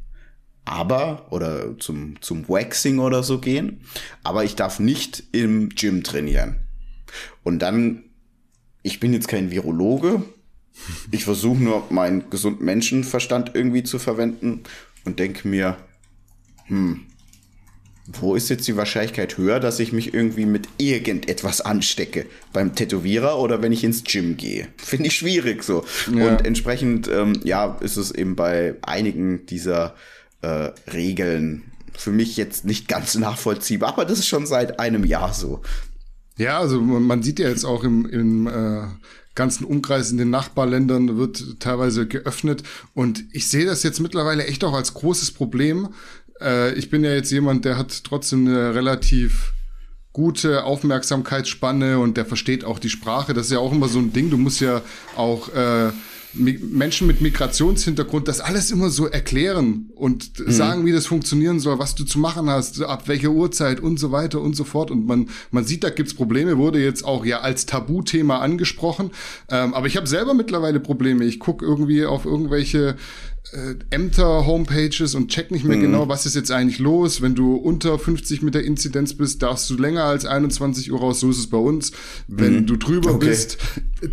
[0.66, 3.82] aber, oder zum, zum Waxing oder so gehen,
[4.24, 6.58] aber ich darf nicht im Gym trainieren.
[7.44, 8.04] Und dann,
[8.84, 10.24] ich bin jetzt kein Virologe,
[11.12, 14.64] ich versuche nur meinen gesunden Menschenverstand irgendwie zu verwenden
[15.06, 15.78] und denke mir,
[16.68, 17.06] hm,
[18.20, 22.26] wo ist jetzt die Wahrscheinlichkeit höher, dass ich mich irgendwie mit irgendetwas anstecke?
[22.54, 24.68] Beim Tätowierer oder wenn ich ins Gym gehe?
[24.78, 25.86] Finde ich schwierig so.
[26.14, 26.30] Ja.
[26.30, 29.96] Und entsprechend, ähm, ja, ist es eben bei einigen dieser
[30.42, 35.34] äh, Regeln für mich jetzt nicht ganz nachvollziehbar, aber das ist schon seit einem Jahr
[35.34, 35.62] so.
[36.38, 38.88] Ja, also man sieht ja jetzt auch im, im äh,
[39.36, 42.64] ganzen Umkreis in den Nachbarländern wird teilweise geöffnet.
[42.94, 45.90] Und ich sehe das jetzt mittlerweile echt auch als großes Problem.
[46.42, 49.54] Äh, ich bin ja jetzt jemand, der hat trotzdem eine relativ
[50.14, 53.34] gute Aufmerksamkeitsspanne und der versteht auch die Sprache.
[53.34, 54.30] Das ist ja auch immer so ein Ding.
[54.30, 54.82] Du musst ja
[55.16, 55.92] auch äh,
[56.34, 60.52] Menschen mit Migrationshintergrund das alles immer so erklären und mhm.
[60.52, 64.12] sagen, wie das funktionieren soll, was du zu machen hast, ab welcher Uhrzeit und so
[64.12, 64.92] weiter und so fort.
[64.92, 69.12] Und man, man sieht, da gibt's Probleme, wurde jetzt auch ja als Tabuthema angesprochen.
[69.50, 71.26] Ähm, aber ich habe selber mittlerweile Probleme.
[71.26, 72.96] Ich guck irgendwie auf irgendwelche
[73.54, 75.82] äh, Ämter-Homepages und check nicht mehr mhm.
[75.82, 77.22] genau, was ist jetzt eigentlich los.
[77.22, 81.20] Wenn du unter 50 mit der Inzidenz bist, darfst du länger als 21 Uhr raus.
[81.20, 81.92] So ist es bei uns.
[82.28, 82.68] Wenn mhm.
[82.68, 83.28] du drüber okay.
[83.28, 83.58] bist,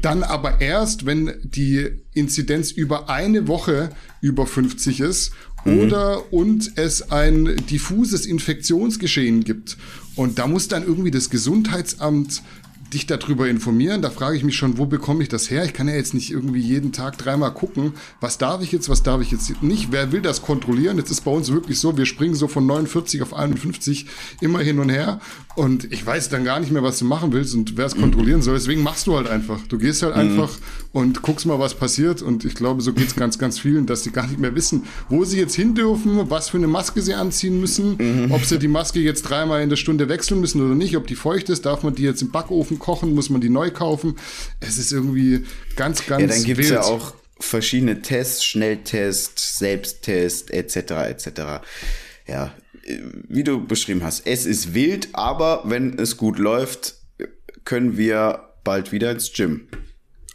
[0.02, 5.32] dann aber erst, wenn die Inzidenz über eine Woche über 50 ist
[5.64, 5.80] mhm.
[5.80, 9.76] oder und es ein diffuses Infektionsgeschehen gibt.
[10.16, 12.42] Und da muss dann irgendwie das Gesundheitsamt
[12.92, 14.02] dich darüber informieren.
[14.02, 15.64] Da frage ich mich schon, wo bekomme ich das her?
[15.64, 19.02] Ich kann ja jetzt nicht irgendwie jeden Tag dreimal gucken, was darf ich jetzt, was
[19.02, 19.92] darf ich jetzt nicht.
[19.92, 20.96] Wer will das kontrollieren?
[20.98, 24.06] Jetzt ist bei uns wirklich so, wir springen so von 49 auf 51
[24.40, 25.20] immer hin und her.
[25.56, 28.42] Und ich weiß dann gar nicht mehr, was du machen willst und wer es kontrollieren
[28.42, 28.54] soll.
[28.54, 29.60] Deswegen machst du halt einfach.
[29.68, 30.20] Du gehst halt mhm.
[30.20, 30.50] einfach
[30.92, 32.22] und guckst mal, was passiert.
[32.22, 34.84] Und ich glaube, so geht es ganz, ganz vielen, dass sie gar nicht mehr wissen,
[35.08, 38.32] wo sie jetzt hin dürfen, was für eine Maske sie anziehen müssen, mhm.
[38.32, 41.16] ob sie die Maske jetzt dreimal in der Stunde wechseln müssen oder nicht, ob die
[41.16, 44.16] feucht ist, darf man die jetzt im Backofen kochen, muss man die neu kaufen.
[44.60, 45.44] Es ist irgendwie
[45.76, 51.28] ganz, ganz Ja, dann gibt es ja auch verschiedene Tests, Schnelltest, Selbsttest, etc., etc.
[52.26, 52.52] Ja,
[53.28, 56.94] wie du beschrieben hast, es ist wild, aber wenn es gut läuft,
[57.64, 59.68] können wir bald wieder ins Gym.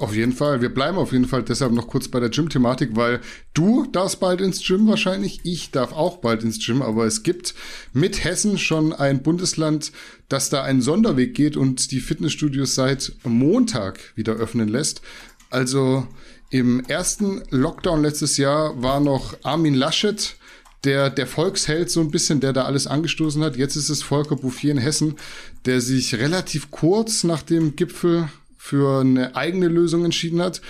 [0.04, 0.60] Auf jeden Fall.
[0.60, 3.22] Wir bleiben auf jeden Fall deshalb noch kurz bei der Gym-Thematik, weil
[3.54, 5.40] du darfst bald ins Gym wahrscheinlich.
[5.44, 7.56] Ich darf auch bald ins Gym, aber es gibt
[7.94, 9.94] mit Hessen schon ein Bundesland,
[10.28, 15.02] das da einen Sonderweg geht und die Fitnessstudios seit Montag wieder öffnen lässt.
[15.50, 16.06] Also
[16.50, 20.36] im ersten Lockdown letztes Jahr war noch Armin Laschet
[20.84, 23.56] der, der Volksheld so ein bisschen, der da alles angestoßen hat.
[23.56, 25.16] Jetzt ist es Volker Bouffier in Hessen,
[25.64, 28.28] der sich relativ kurz nach dem Gipfel
[28.64, 30.62] für eine eigene Lösung entschieden hat.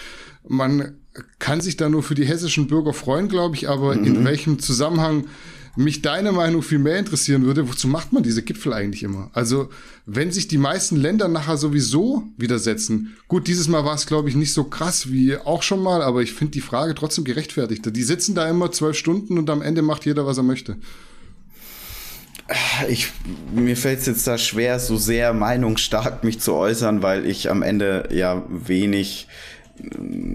[0.47, 0.95] Man
[1.37, 4.03] kann sich da nur für die hessischen Bürger freuen, glaube ich, aber mhm.
[4.03, 5.25] in welchem Zusammenhang
[5.75, 9.29] mich deine Meinung viel mehr interessieren würde, wozu macht man diese Gipfel eigentlich immer?
[9.33, 9.69] Also,
[10.07, 14.35] wenn sich die meisten Länder nachher sowieso widersetzen, gut, dieses Mal war es, glaube ich,
[14.35, 17.83] nicht so krass wie auch schon mal, aber ich finde die Frage trotzdem gerechtfertigt.
[17.95, 20.77] Die sitzen da immer zwölf Stunden und am Ende macht jeder, was er möchte.
[22.89, 23.11] Ich,
[23.53, 27.61] mir fällt es jetzt da schwer, so sehr meinungsstark mich zu äußern, weil ich am
[27.61, 29.27] Ende ja wenig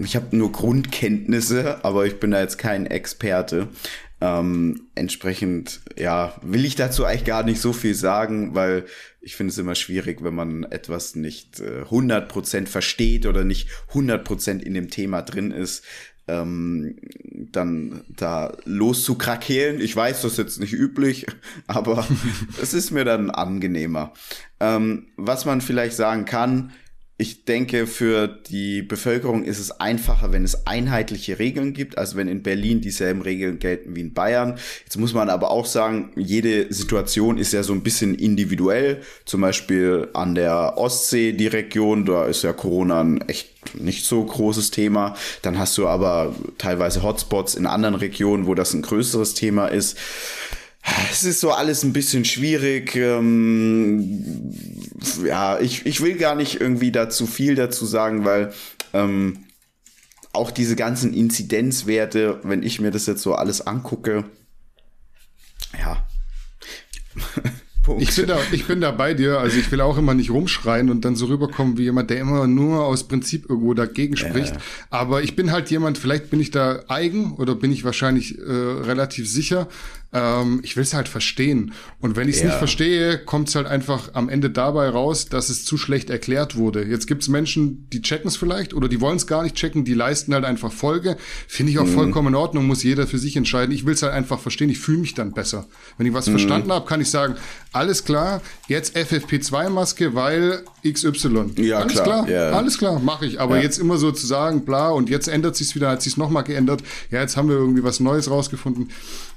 [0.03, 3.69] ich habe nur Grundkenntnisse, aber ich bin da jetzt kein Experte.
[4.21, 8.85] Ähm, entsprechend, ja, will ich dazu eigentlich gar nicht so viel sagen, weil
[9.21, 14.59] ich finde es immer schwierig, wenn man etwas nicht äh, 100% versteht oder nicht 100%
[14.59, 15.85] in dem Thema drin ist,
[16.29, 16.95] ähm,
[17.51, 19.81] dann da loszukrakehlen.
[19.81, 21.25] Ich weiß, das ist jetzt nicht üblich,
[21.67, 22.05] aber
[22.61, 24.13] es ist mir dann angenehmer.
[24.59, 26.71] Ähm, was man vielleicht sagen kann,
[27.21, 32.29] ich denke, für die Bevölkerung ist es einfacher, wenn es einheitliche Regeln gibt, also wenn
[32.29, 34.57] in Berlin dieselben Regeln gelten wie in Bayern.
[34.85, 39.01] Jetzt muss man aber auch sagen, jede Situation ist ja so ein bisschen individuell.
[39.25, 44.23] Zum Beispiel an der Ostsee, die Region, da ist ja Corona ein echt nicht so
[44.23, 45.13] großes Thema.
[45.41, 49.97] Dann hast du aber teilweise Hotspots in anderen Regionen, wo das ein größeres Thema ist.
[51.11, 52.95] Es ist so alles ein bisschen schwierig.
[52.95, 54.53] Ähm,
[55.25, 58.53] ja, ich, ich will gar nicht irgendwie dazu viel dazu sagen, weil
[58.93, 59.45] ähm,
[60.33, 64.25] auch diese ganzen Inzidenzwerte, wenn ich mir das jetzt so alles angucke,
[65.77, 66.07] ja.
[67.97, 69.39] Ich bin, da, ich bin da bei dir.
[69.39, 72.45] Also ich will auch immer nicht rumschreien und dann so rüberkommen wie jemand, der immer
[72.45, 74.55] nur aus Prinzip irgendwo dagegen spricht.
[74.55, 74.59] Äh.
[74.91, 78.43] Aber ich bin halt jemand, vielleicht bin ich da eigen oder bin ich wahrscheinlich äh,
[78.43, 79.67] relativ sicher,
[80.11, 81.73] ähm, ich will es halt verstehen.
[81.99, 82.47] Und wenn ich es ja.
[82.47, 86.55] nicht verstehe, kommt es halt einfach am Ende dabei raus, dass es zu schlecht erklärt
[86.55, 86.83] wurde.
[86.83, 89.85] Jetzt gibt es Menschen, die checken es vielleicht oder die wollen es gar nicht checken,
[89.85, 91.17] die leisten halt einfach Folge.
[91.47, 91.93] Finde ich auch mhm.
[91.93, 93.73] vollkommen in Ordnung, muss jeder für sich entscheiden.
[93.73, 95.67] Ich will es halt einfach verstehen, ich fühle mich dann besser.
[95.97, 96.31] Wenn ich was mhm.
[96.31, 97.35] verstanden habe, kann ich sagen,
[97.71, 101.53] alles klar, jetzt FFP2-Maske, weil XY.
[101.57, 102.57] Ja, alles klar, klar yeah.
[102.57, 103.39] alles klar, mache ich.
[103.39, 103.63] Aber ja.
[103.63, 106.81] jetzt immer so zu sagen, bla, und jetzt ändert sich's wieder, hat sich's nochmal geändert.
[107.11, 108.89] Ja, jetzt haben wir irgendwie was Neues rausgefunden.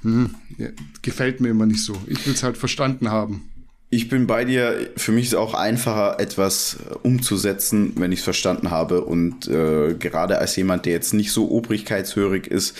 [0.02, 0.68] Hm, ja,
[1.02, 1.94] gefällt mir immer nicht so.
[2.06, 3.48] Ich will's halt verstanden haben.
[3.90, 4.90] Ich bin bei dir.
[4.96, 9.02] Für mich ist es auch einfacher, etwas umzusetzen, wenn ich es verstanden habe.
[9.02, 12.74] Und äh, gerade als jemand, der jetzt nicht so obrigkeitshörig ist,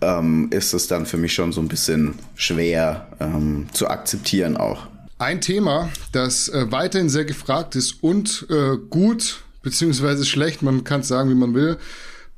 [0.00, 4.88] ähm, ist es dann für mich schon so ein bisschen schwer ähm, zu akzeptieren auch.
[5.18, 11.00] Ein Thema, das äh, weiterhin sehr gefragt ist und äh, gut beziehungsweise schlecht, man kann
[11.00, 11.78] es sagen, wie man will,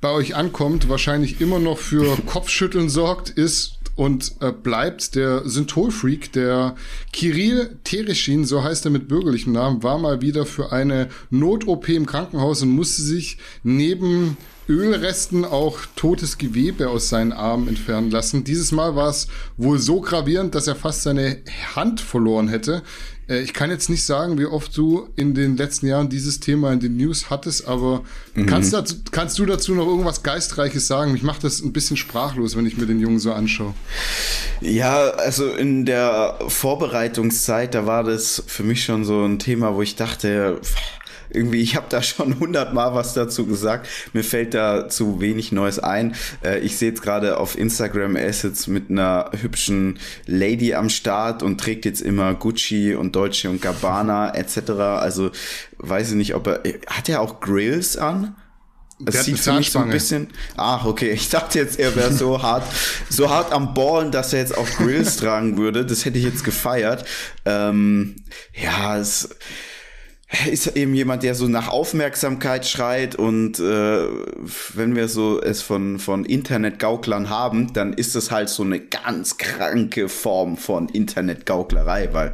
[0.01, 6.31] bei euch ankommt, wahrscheinlich immer noch für Kopfschütteln sorgt, ist und äh, bleibt der Synthol-Freak,
[6.33, 6.77] der
[7.13, 12.07] Kirill Tereschin, so heißt er mit bürgerlichem Namen, war mal wieder für eine Not-OP im
[12.07, 14.37] Krankenhaus und musste sich neben
[14.69, 18.45] Ölresten auch totes Gewebe aus seinen Armen entfernen lassen.
[18.45, 21.39] Dieses Mal war es wohl so gravierend, dass er fast seine
[21.75, 22.85] Hand verloren hätte.
[23.29, 26.73] Äh, ich kann jetzt nicht sagen, wie oft du in den letzten Jahren dieses Thema
[26.73, 28.03] in den News hattest, aber
[28.35, 28.47] mhm.
[28.47, 31.13] kannst, dazu, kannst du dazu noch irgendwas Geistreiches sagen?
[31.13, 33.75] Mich macht das ein bisschen sprachlos, wenn ich mir den Jungen so anschaue.
[34.61, 39.83] Ja, also in der Vorbereitungszeit, da war das für mich schon so ein Thema, wo
[39.83, 40.61] ich dachte,
[41.31, 43.89] irgendwie, ich habe da schon hundertmal was dazu gesagt.
[44.13, 46.15] Mir fällt da zu wenig Neues ein.
[46.45, 51.43] Äh, ich sehe jetzt gerade auf Instagram, er jetzt mit einer hübschen Lady am Start
[51.43, 54.71] und trägt jetzt immer Gucci und Dolce und Gabbana etc.
[54.71, 55.31] Also
[55.79, 58.37] weiß ich nicht, ob er hat er auch Grills an?
[59.07, 60.29] Es sieht für mich so ein bisschen.
[60.57, 61.11] Ach, okay.
[61.11, 62.65] Ich dachte jetzt, er wäre so hart,
[63.09, 65.87] so hart am Ballen, dass er jetzt auch Grills tragen würde.
[65.87, 67.05] Das hätte ich jetzt gefeiert.
[67.45, 68.17] Ähm,
[68.55, 69.29] ja, es
[70.47, 74.07] ist eben jemand, der so nach Aufmerksamkeit schreit und äh,
[74.75, 79.39] wenn wir so es von von Internetgauklern haben, dann ist es halt so eine ganz
[79.39, 82.33] kranke Form von Internetgauklerei, weil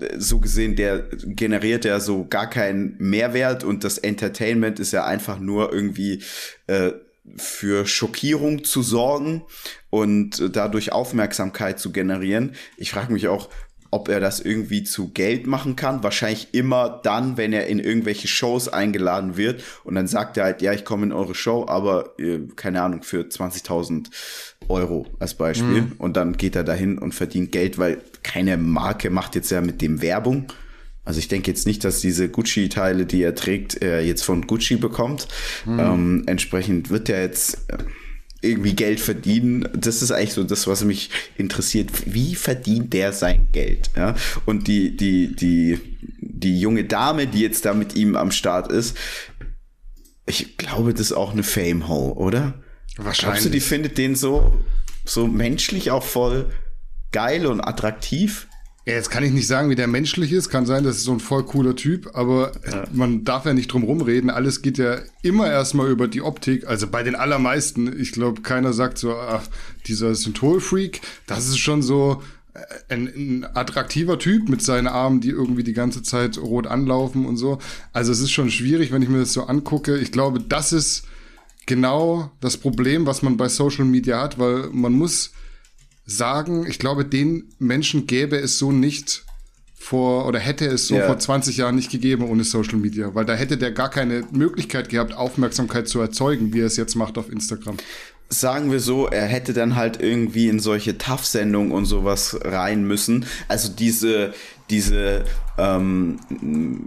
[0.00, 5.04] äh, so gesehen, der generiert ja so gar keinen Mehrwert und das Entertainment ist ja
[5.04, 6.24] einfach nur irgendwie
[6.66, 6.90] äh,
[7.36, 9.44] für Schockierung zu sorgen
[9.90, 12.56] und dadurch Aufmerksamkeit zu generieren.
[12.76, 13.48] Ich frage mich auch,
[13.92, 16.02] ob er das irgendwie zu Geld machen kann.
[16.02, 20.62] Wahrscheinlich immer dann, wenn er in irgendwelche Shows eingeladen wird und dann sagt er halt,
[20.62, 24.06] ja, ich komme in eure Show, aber äh, keine Ahnung, für 20.000
[24.68, 25.82] Euro als Beispiel.
[25.82, 25.92] Mhm.
[25.98, 29.82] Und dann geht er dahin und verdient Geld, weil keine Marke macht jetzt ja mit
[29.82, 30.46] dem Werbung.
[31.04, 34.76] Also ich denke jetzt nicht, dass diese Gucci-Teile, die er trägt, er jetzt von Gucci
[34.76, 35.28] bekommt.
[35.66, 35.78] Mhm.
[35.78, 37.76] Ähm, entsprechend wird er jetzt äh,
[38.42, 39.68] irgendwie Geld verdienen.
[39.74, 41.90] Das ist eigentlich so das, was mich interessiert.
[42.06, 43.90] Wie verdient der sein Geld?
[43.96, 44.14] Ja?
[44.44, 45.80] Und die, die, die,
[46.20, 48.96] die junge Dame, die jetzt da mit ihm am Start ist,
[50.26, 52.54] ich glaube, das ist auch eine Fame-Ho, oder?
[52.96, 53.18] Wahrscheinlich.
[53.18, 54.60] Glaubst du, die findet den so,
[55.04, 56.50] so menschlich auch voll
[57.12, 58.48] geil und attraktiv?
[58.84, 60.48] Ja, jetzt kann ich nicht sagen, wie der menschlich ist.
[60.48, 62.84] Kann sein, das ist so ein voll cooler Typ, aber ja.
[62.92, 64.28] man darf ja nicht drum rumreden.
[64.28, 66.66] Alles geht ja immer erstmal über die Optik.
[66.66, 68.00] Also bei den allermeisten.
[68.00, 69.46] Ich glaube, keiner sagt so, ach,
[69.86, 72.22] dieser Synthol-Freak, das ist schon so
[72.54, 77.24] äh, ein, ein, attraktiver Typ mit seinen Armen, die irgendwie die ganze Zeit rot anlaufen
[77.24, 77.58] und so.
[77.92, 79.96] Also es ist schon schwierig, wenn ich mir das so angucke.
[79.96, 81.04] Ich glaube, das ist
[81.66, 85.30] genau das Problem, was man bei Social Media hat, weil man muss
[86.04, 89.24] sagen, ich glaube, den Menschen gäbe es so nicht
[89.82, 91.06] vor oder hätte es so yeah.
[91.06, 94.88] vor 20 Jahren nicht gegeben ohne Social Media, weil da hätte der gar keine Möglichkeit
[94.88, 97.76] gehabt, Aufmerksamkeit zu erzeugen, wie er es jetzt macht auf Instagram.
[98.28, 103.26] Sagen wir so, er hätte dann halt irgendwie in solche Tough-Sendungen und sowas rein müssen.
[103.48, 104.32] Also diese,
[104.70, 105.24] diese,
[105.58, 106.18] ähm,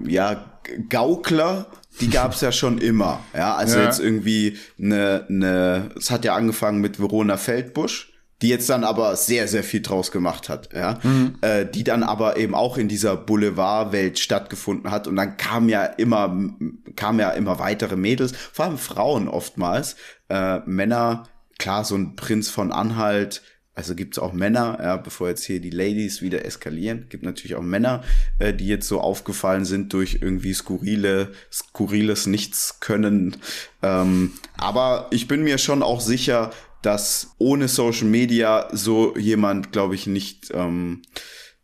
[0.08, 0.44] ja,
[0.90, 1.68] Gaukler,
[2.02, 3.20] die gab's ja schon immer.
[3.36, 3.86] Ja, also ja.
[3.86, 8.15] jetzt irgendwie eine, eine, es hat ja angefangen mit Verona Feldbusch
[8.46, 11.40] die jetzt dann aber sehr, sehr viel draus gemacht hat, ja, mhm.
[11.42, 15.08] äh, die dann aber eben auch in dieser Boulevardwelt stattgefunden hat.
[15.08, 16.52] Und dann kam ja immer,
[16.96, 19.96] kamen ja immer weitere Mädels, vor allem Frauen oftmals,
[20.30, 21.24] äh, Männer,
[21.58, 23.42] klar, so ein Prinz von Anhalt,
[23.74, 27.64] also gibt's auch Männer, ja, bevor jetzt hier die Ladies wieder eskalieren, gibt natürlich auch
[27.64, 28.04] Männer,
[28.38, 33.38] äh, die jetzt so aufgefallen sind durch irgendwie skurrile, skurriles Nichtskönnen.
[33.82, 36.52] Ähm, aber ich bin mir schon auch sicher,
[36.86, 41.02] dass ohne Social Media so jemand, glaube ich, nicht, ähm,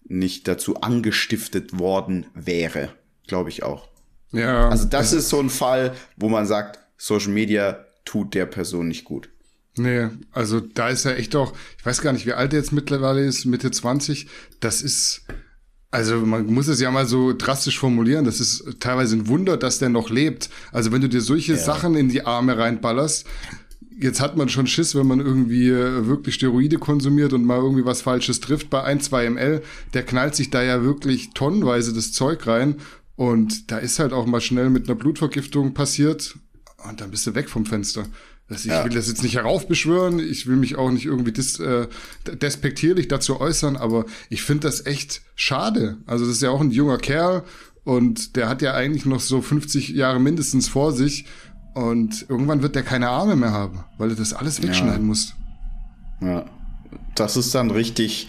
[0.04, 2.90] nicht dazu angestiftet worden wäre.
[3.28, 3.88] Glaube ich auch.
[4.32, 4.70] Ja.
[4.70, 9.06] Also das ist so ein Fall, wo man sagt, Social Media tut der Person nicht
[9.06, 9.30] gut.
[9.78, 12.74] Nee, also da ist er echt auch, ich weiß gar nicht, wie alt er jetzt
[12.74, 14.28] mittlerweile ist, Mitte 20.
[14.60, 15.22] Das ist,
[15.92, 19.80] also man muss es ja mal so drastisch formulieren, das ist teilweise ein Wunder, dass
[19.80, 20.50] der noch lebt.
[20.72, 21.60] Also wenn du dir solche ja.
[21.60, 23.26] Sachen in die Arme reinballerst,
[24.00, 27.86] jetzt hat man schon Schiss, wenn man irgendwie äh, wirklich Steroide konsumiert und mal irgendwie
[27.86, 29.62] was Falsches trifft bei ein, zwei ml,
[29.94, 32.76] der knallt sich da ja wirklich tonnenweise das Zeug rein.
[33.16, 36.38] Und da ist halt auch mal schnell mit einer Blutvergiftung passiert.
[36.90, 38.06] Und dann bist du weg vom Fenster.
[38.48, 38.84] Das, ich ja.
[38.84, 41.88] will das jetzt nicht heraufbeschwören, ich will mich auch nicht irgendwie dis, äh,
[42.26, 46.00] despektierlich dazu äußern, aber ich finde das echt schade.
[46.06, 47.44] Also das ist ja auch ein junger Kerl.
[47.84, 51.26] Und der hat ja eigentlich noch so 50 Jahre mindestens vor sich
[51.74, 55.08] und irgendwann wird der keine Arme mehr haben, weil er das alles wegschneiden ja.
[55.08, 55.34] muss.
[56.22, 56.46] Ja.
[57.16, 58.28] Das ist dann richtig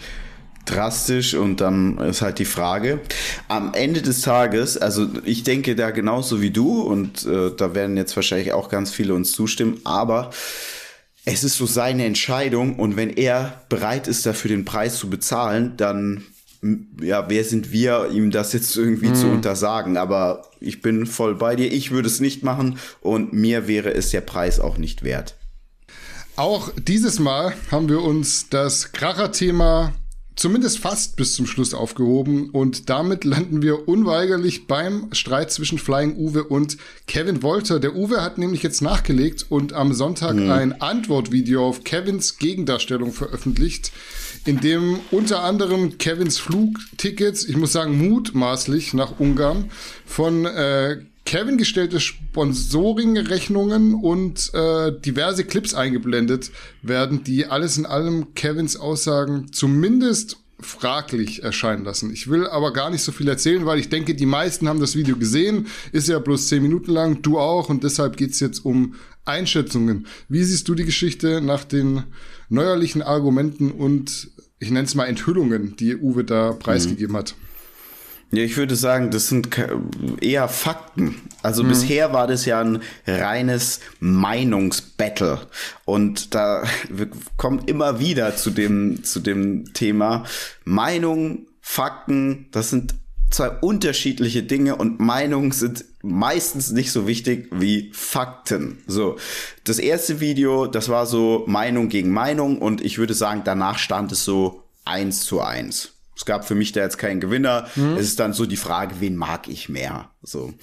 [0.65, 3.01] drastisch und dann ist halt die Frage.
[3.49, 7.97] Am Ende des Tages, also ich denke da genauso wie du und äh, da werden
[7.97, 10.29] jetzt wahrscheinlich auch ganz viele uns zustimmen, aber
[11.25, 15.73] es ist so seine Entscheidung und wenn er bereit ist, dafür den Preis zu bezahlen,
[15.77, 16.23] dann
[17.01, 19.15] ja, wer sind wir, ihm das jetzt irgendwie mm.
[19.15, 19.33] zu mhm.
[19.33, 19.97] untersagen?
[19.97, 21.71] Aber ich bin voll bei dir.
[21.71, 25.35] Ich würde es nicht machen und mir wäre es der Preis auch nicht wert.
[26.35, 29.93] Auch dieses Mal haben wir uns das Kracher-Thema
[30.35, 36.15] zumindest fast bis zum Schluss aufgehoben und damit landen wir unweigerlich beim Streit zwischen Flying
[36.15, 37.79] Uwe und Kevin Wolter.
[37.79, 40.49] Der Uwe hat nämlich jetzt nachgelegt und am Sonntag mhm.
[40.49, 43.91] ein Antwortvideo auf Kevins Gegendarstellung veröffentlicht,
[44.45, 49.71] in dem unter anderem Kevins Flugtickets, ich muss sagen mutmaßlich nach Ungarn,
[50.05, 58.33] von äh, Kevin gestellte Sponsoring-Rechnungen und äh, diverse Clips eingeblendet werden, die alles in allem
[58.35, 62.11] Kevins Aussagen zumindest fraglich erscheinen lassen.
[62.11, 64.95] Ich will aber gar nicht so viel erzählen, weil ich denke, die meisten haben das
[64.95, 68.95] Video gesehen, ist ja bloß zehn Minuten lang, du auch, und deshalb geht's jetzt um
[69.25, 70.07] Einschätzungen.
[70.27, 72.03] Wie siehst du die Geschichte nach den
[72.49, 74.31] neuerlichen Argumenten und
[74.63, 77.19] ich nenne es mal Enthüllungen, die Uwe da preisgegeben mhm.
[77.19, 77.35] hat?
[78.31, 79.49] Ja, ich würde sagen, das sind
[80.21, 81.21] eher Fakten.
[81.43, 81.67] Also mhm.
[81.67, 85.41] bisher war das ja ein reines Meinungsbattle.
[85.85, 86.63] Und da
[87.37, 90.23] kommt immer wieder zu dem, zu dem Thema
[90.63, 92.95] Meinung, Fakten, das sind
[93.33, 98.83] zwei unterschiedliche Dinge und Meinungen sind meistens nicht so wichtig wie Fakten.
[98.87, 99.17] So,
[99.63, 104.11] das erste Video, das war so Meinung gegen Meinung und ich würde sagen, danach stand
[104.11, 105.93] es so eins zu eins.
[106.15, 107.67] Es gab für mich da jetzt keinen Gewinner.
[107.75, 107.97] Mhm.
[107.97, 110.09] Es ist dann so die Frage, wen mag ich mehr?
[110.21, 110.53] So.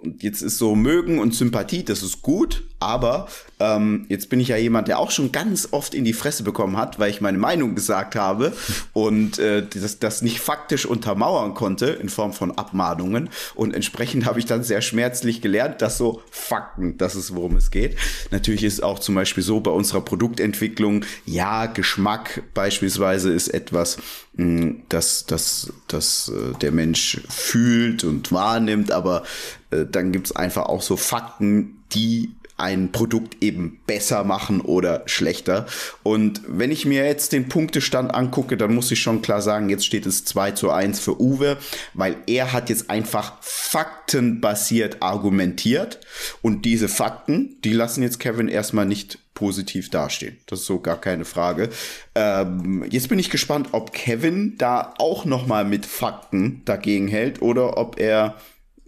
[0.00, 3.26] Und jetzt ist so mögen und Sympathie, das ist gut, aber
[3.58, 6.76] ähm, jetzt bin ich ja jemand, der auch schon ganz oft in die Fresse bekommen
[6.76, 8.52] hat, weil ich meine Meinung gesagt habe
[8.92, 13.28] und äh, das, das nicht faktisch untermauern konnte in Form von Abmahnungen.
[13.56, 17.72] Und entsprechend habe ich dann sehr schmerzlich gelernt, dass so Fakten, das ist, worum es
[17.72, 17.96] geht.
[18.30, 23.98] Natürlich ist auch zum Beispiel so bei unserer Produktentwicklung, ja, Geschmack beispielsweise ist etwas,
[24.38, 29.24] mh, hm, das, das, das äh, der Mensch fühlt und wahrnimmt, aber
[29.70, 35.66] äh, dann gibt's einfach auch so Fakten, die ein Produkt eben besser machen oder schlechter.
[36.02, 39.86] Und wenn ich mir jetzt den Punktestand angucke, dann muss ich schon klar sagen, jetzt
[39.86, 41.56] steht es 2 zu 1 für Uwe,
[41.94, 46.00] weil er hat jetzt einfach faktenbasiert argumentiert
[46.42, 50.36] und diese Fakten, die lassen jetzt Kevin erstmal nicht positiv dastehen.
[50.46, 51.70] Das ist so gar keine Frage.
[52.16, 57.40] Ähm, jetzt bin ich gespannt, ob Kevin da auch noch mal mit Fakten dagegen hält
[57.40, 58.34] oder ob er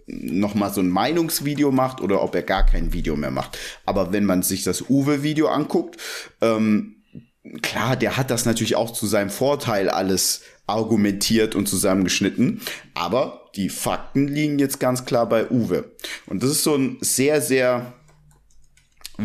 [0.07, 3.57] noch mal so ein Meinungsvideo macht oder ob er gar kein Video mehr macht.
[3.85, 5.95] Aber wenn man sich das Uwe-Video anguckt,
[6.41, 6.97] ähm,
[7.61, 12.59] klar, der hat das natürlich auch zu seinem Vorteil alles argumentiert und zusammengeschnitten.
[12.93, 15.91] Aber die Fakten liegen jetzt ganz klar bei Uwe.
[16.25, 17.93] Und das ist so ein sehr, sehr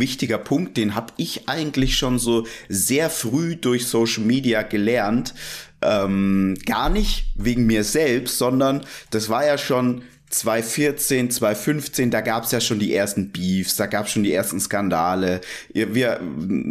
[0.01, 5.34] wichtiger Punkt, den habe ich eigentlich schon so sehr früh durch Social Media gelernt.
[5.82, 12.44] Ähm, gar nicht wegen mir selbst, sondern das war ja schon 2014, 2015, da gab
[12.44, 15.40] es ja schon die ersten Beefs, da gab es schon die ersten Skandale.
[15.72, 16.20] Wir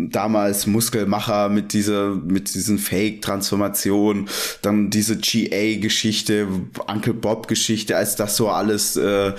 [0.10, 4.28] damals Muskelmacher mit dieser, mit diesen Fake-Transformationen,
[4.62, 6.48] dann diese GA-Geschichte,
[6.88, 9.32] Uncle Bob-Geschichte, als das so alles äh,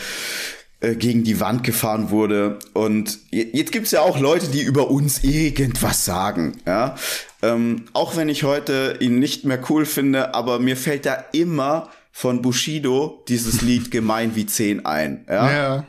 [0.80, 2.58] gegen die Wand gefahren wurde.
[2.74, 6.58] Und jetzt gibt's ja auch Leute, die über uns irgendwas sagen.
[6.66, 6.96] Ja?
[7.42, 11.90] Ähm, auch wenn ich heute ihn nicht mehr cool finde, aber mir fällt da immer
[12.12, 15.24] von Bushido dieses Lied Gemein wie 10 ein.
[15.28, 15.50] Ja.
[15.52, 15.86] ja.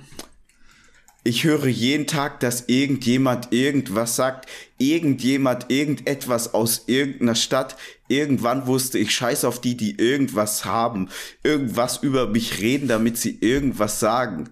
[1.23, 7.75] Ich höre jeden Tag, dass irgendjemand irgendwas sagt, irgendjemand irgendetwas aus irgendeiner Stadt.
[8.07, 11.09] Irgendwann wusste ich scheiß auf die, die irgendwas haben,
[11.43, 14.49] irgendwas über mich reden, damit sie irgendwas sagen.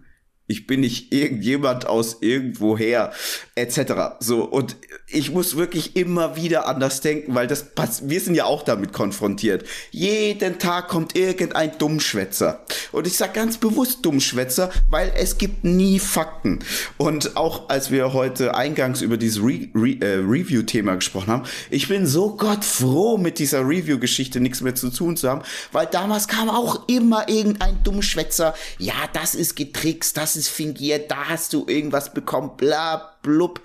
[0.48, 3.12] Ich bin nicht irgendjemand aus irgendwoher,
[3.56, 4.20] etc.
[4.20, 4.76] So, und
[5.08, 8.94] ich muss wirklich immer wieder anders denken, weil das passt, wir sind ja auch damit
[8.94, 9.66] konfrontiert.
[9.92, 12.64] Jeden Tag kommt irgendein Dummschwätzer.
[12.92, 16.60] Und ich sag ganz bewusst Dummschwätzer, weil es gibt nie Fakten.
[16.98, 21.88] Und auch als wir heute eingangs über dieses Re Re äh, Review-Thema gesprochen haben, ich
[21.88, 25.42] bin so Gott froh, mit dieser Review-Geschichte nichts mehr zu tun zu haben,
[25.72, 31.30] weil damals kam auch immer irgendein Dummschwätzer, ja, das ist getrickst, das ist fingiert, da
[31.30, 33.62] hast du irgendwas bekommen, bla, blub.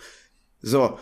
[0.62, 0.99] So.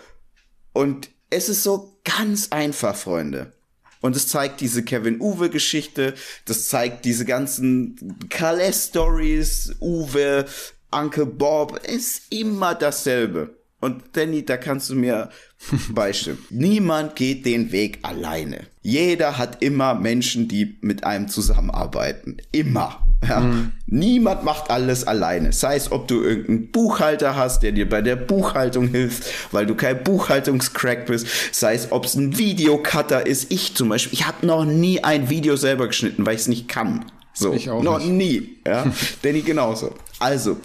[0.73, 3.53] Und es ist so ganz einfach, Freunde.
[4.01, 6.15] Und es zeigt diese Kevin-Uwe-Geschichte,
[6.45, 10.47] das zeigt diese ganzen Calais-Stories, Uwe,
[10.93, 13.58] Uncle Bob, ist immer dasselbe.
[13.81, 15.31] Und Danny, da kannst du mir
[15.91, 16.45] beistimmen.
[16.51, 18.67] Niemand geht den Weg alleine.
[18.83, 22.39] Jeder hat immer Menschen, die mit einem zusammenarbeiten.
[22.51, 23.05] Immer.
[23.29, 23.41] Ja.
[23.41, 23.73] Mhm.
[23.87, 25.53] Niemand macht alles alleine.
[25.53, 29.75] Sei es, ob du irgendeinen Buchhalter hast, der dir bei der Buchhaltung hilft, weil du
[29.75, 31.27] kein Buchhaltungscrack bist.
[31.53, 33.53] Sei es, ob es ein Videocutter ist.
[33.53, 36.69] Ich zum Beispiel, ich habe noch nie ein Video selber geschnitten, weil ich es nicht
[36.69, 37.05] kann.
[37.39, 38.59] So, ich auch noch nie.
[38.67, 39.95] Ja, Danny genauso.
[40.19, 40.57] Also,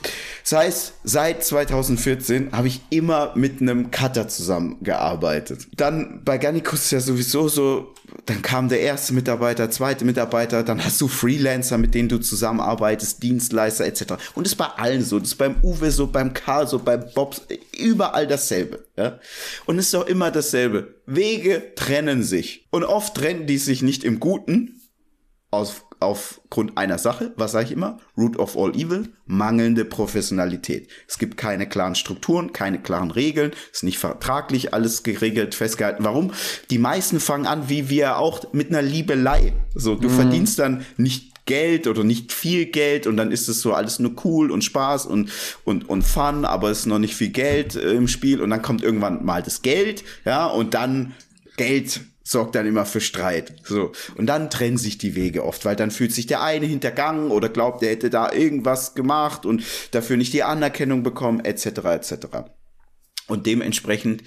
[0.41, 5.67] das heißt, seit 2014 habe ich immer mit einem Cutter zusammengearbeitet.
[5.77, 7.93] Dann bei Garnicus ist ja sowieso so,
[8.25, 13.21] dann kam der erste Mitarbeiter, zweite Mitarbeiter, dann hast du Freelancer, mit denen du zusammenarbeitest,
[13.21, 14.13] Dienstleister etc.
[14.33, 17.03] Und das ist bei allen so, das ist beim Uwe so, beim Karl so, beim
[17.13, 17.35] Bob,
[17.77, 18.85] überall dasselbe.
[18.97, 19.19] Ja?
[19.65, 20.95] Und es ist auch immer dasselbe.
[21.05, 22.67] Wege trennen sich.
[22.71, 24.79] Und oft trennen die sich nicht im Guten,
[25.53, 27.99] aus, aufgrund einer Sache, was sage ich immer?
[28.17, 30.89] Root of all evil, mangelnde Professionalität.
[31.07, 36.03] Es gibt keine klaren Strukturen, keine klaren Regeln, ist nicht vertraglich alles geregelt, festgehalten.
[36.03, 36.31] Warum?
[36.69, 39.53] Die meisten fangen an, wie wir auch, mit einer Liebelei.
[39.75, 40.13] So, du mhm.
[40.13, 44.13] verdienst dann nicht Geld oder nicht viel Geld und dann ist es so alles nur
[44.23, 45.29] cool und Spaß und,
[45.65, 48.61] und, und Fun, aber es ist noch nicht viel Geld äh, im Spiel und dann
[48.61, 51.13] kommt irgendwann mal das Geld, ja, und dann
[51.57, 53.55] Geld sorgt dann immer für Streit.
[53.63, 53.91] So.
[54.15, 57.49] Und dann trennen sich die Wege oft, weil dann fühlt sich der eine hintergangen oder
[57.49, 61.65] glaubt, er hätte da irgendwas gemacht und dafür nicht die Anerkennung bekommen, etc.
[61.65, 62.13] etc.
[63.27, 64.23] Und dementsprechend,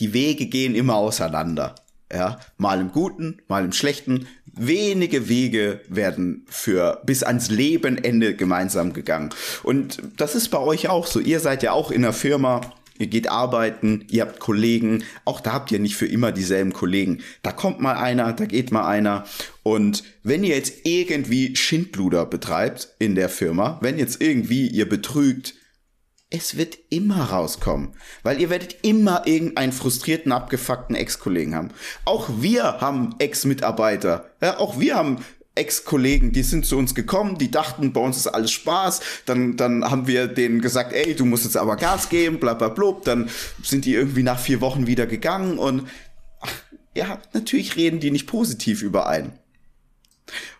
[0.00, 1.76] die Wege gehen immer auseinander.
[2.12, 4.26] Ja, mal im Guten, mal im Schlechten.
[4.44, 9.30] Wenige Wege werden für bis ans Lebenende gemeinsam gegangen.
[9.62, 11.20] Und das ist bei euch auch so.
[11.20, 12.62] Ihr seid ja auch in der Firma
[13.00, 17.22] ihr geht arbeiten, ihr habt Kollegen, auch da habt ihr nicht für immer dieselben Kollegen.
[17.42, 19.24] Da kommt mal einer, da geht mal einer.
[19.62, 25.54] Und wenn ihr jetzt irgendwie Schindluder betreibt in der Firma, wenn jetzt irgendwie ihr betrügt,
[26.30, 31.70] es wird immer rauskommen, weil ihr werdet immer irgendeinen frustrierten, abgefuckten Ex-Kollegen haben.
[32.04, 34.30] Auch wir haben Ex-Mitarbeiter.
[34.40, 35.24] Ja, auch wir haben
[35.54, 39.00] Ex-Kollegen, die sind zu uns gekommen, die dachten, bei uns ist alles Spaß.
[39.26, 42.68] Dann, dann haben wir denen gesagt, ey, du musst jetzt aber Gas geben, bla bla
[42.68, 43.04] blub.
[43.04, 43.28] Dann
[43.62, 45.88] sind die irgendwie nach vier Wochen wieder gegangen und
[46.94, 49.32] ja, natürlich reden die nicht positiv über einen.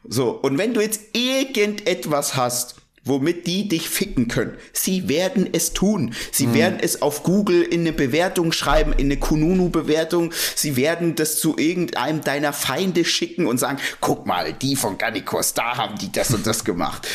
[0.08, 4.56] So, und wenn du jetzt irgendetwas hast, womit die dich ficken können.
[4.72, 6.14] Sie werden es tun.
[6.32, 6.54] Sie mhm.
[6.54, 10.32] werden es auf Google in eine Bewertung schreiben, in eine Kununu-Bewertung.
[10.54, 15.54] Sie werden das zu irgendeinem deiner Feinde schicken und sagen, guck mal, die von Gannikos,
[15.54, 17.08] da haben die das und das gemacht.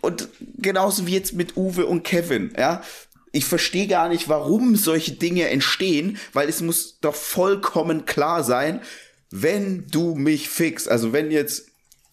[0.00, 2.82] Und genauso wie jetzt mit Uwe und Kevin, ja.
[3.32, 8.80] Ich verstehe gar nicht, warum solche Dinge entstehen, weil es muss doch vollkommen klar sein,
[9.30, 11.69] wenn du mich fixst, also wenn jetzt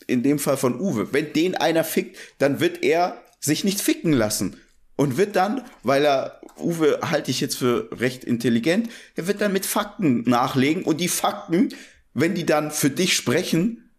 [0.07, 4.13] in dem Fall von Uwe, wenn den einer fickt, dann wird er sich nicht ficken
[4.13, 4.59] lassen.
[4.95, 9.53] Und wird dann, weil er, Uwe halte ich jetzt für recht intelligent, er wird dann
[9.53, 11.69] mit Fakten nachlegen und die Fakten,
[12.15, 13.91] wenn die dann für dich sprechen,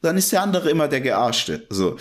[0.00, 1.66] dann ist der andere immer der Gearschte.
[1.68, 1.96] So.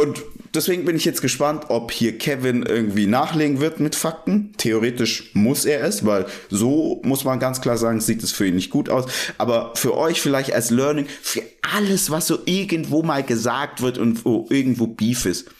[0.00, 0.22] Und
[0.54, 4.52] deswegen bin ich jetzt gespannt, ob hier Kevin irgendwie nachlegen wird mit Fakten.
[4.56, 8.54] Theoretisch muss er es, weil so muss man ganz klar sagen, sieht es für ihn
[8.54, 9.06] nicht gut aus.
[9.38, 11.42] Aber für euch vielleicht als Learning, für
[11.74, 15.50] alles, was so irgendwo mal gesagt wird und wo irgendwo Beef ist.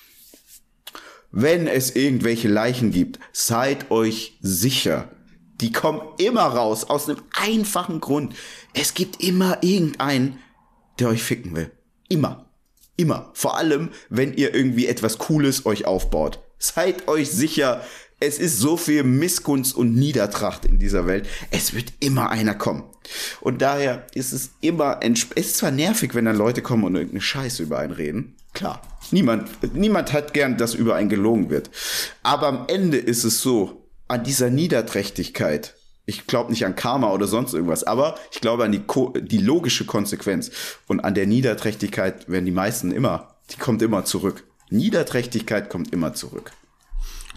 [1.33, 5.11] Wenn es irgendwelche Leichen gibt, seid euch sicher.
[5.61, 8.37] Die kommen immer raus aus einem einfachen Grund.
[8.73, 10.39] Es gibt immer irgendeinen,
[11.01, 11.73] der euch ficken will.
[12.09, 12.48] Immer.
[12.99, 13.31] Immer.
[13.33, 16.41] Vor allem, wenn ihr irgendwie etwas Cooles euch aufbaut.
[16.59, 17.83] Seid euch sicher,
[18.19, 21.27] es ist so viel Missgunst und Niedertracht in dieser Welt.
[21.53, 22.83] Es wird immer einer kommen.
[23.41, 27.21] Und daher ist es immer, es ist zwar nervig, wenn dann Leute kommen und irgendeine
[27.21, 28.35] Scheiße über einen reden.
[28.53, 28.83] Klar.
[29.13, 31.71] Niemand, niemand hat gern, dass über einen gelogen wird.
[32.25, 35.78] Aber am Ende ist es so, an dieser Niederträchtigkeit
[36.09, 38.83] ich glaube nicht an Karma oder sonst irgendwas, aber ich glaube an die,
[39.21, 40.51] die logische Konsequenz.
[40.87, 44.45] Und an der Niederträchtigkeit werden die meisten immer, die kommt immer zurück.
[44.71, 46.53] Niederträchtigkeit kommt immer zurück.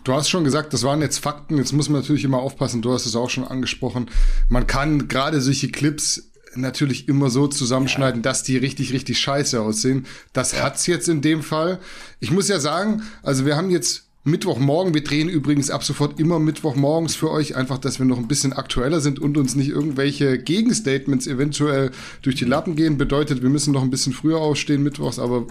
[0.05, 1.57] Du hast schon gesagt, das waren jetzt Fakten.
[1.57, 2.81] Jetzt muss man natürlich immer aufpassen.
[2.81, 4.09] Du hast es auch schon angesprochen.
[4.47, 8.23] Man kann gerade solche Clips natürlich immer so zusammenschneiden, ja.
[8.23, 10.05] dass die richtig, richtig scheiße aussehen.
[10.31, 10.63] Das ja.
[10.63, 11.79] hat's jetzt in dem Fall.
[12.21, 14.93] Ich muss ja sagen, also wir haben jetzt Mittwochmorgen.
[14.93, 18.53] Wir drehen übrigens ab sofort immer Mittwochmorgens für euch, einfach, dass wir noch ein bisschen
[18.53, 21.91] aktueller sind und uns nicht irgendwelche Gegenstatements eventuell
[22.21, 22.97] durch die Lappen gehen.
[22.97, 25.47] Bedeutet, wir müssen noch ein bisschen früher aufstehen Mittwochs, aber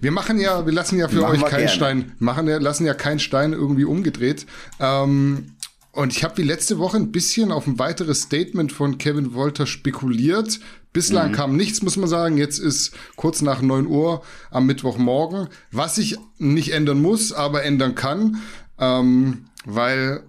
[0.00, 2.94] wir machen ja, wir lassen ja für machen euch keinen Stein, machen ja, lassen ja
[2.94, 4.46] keinen Stein irgendwie umgedreht.
[4.80, 5.52] Ähm,
[5.92, 9.66] und ich habe wie letzte Woche ein bisschen auf ein weiteres Statement von Kevin Wolter
[9.66, 10.60] spekuliert.
[10.92, 11.34] Bislang mhm.
[11.34, 12.36] kam nichts, muss man sagen.
[12.36, 17.94] Jetzt ist kurz nach neun Uhr am Mittwochmorgen, was sich nicht ändern muss, aber ändern
[17.94, 18.38] kann,
[18.78, 20.22] ähm, weil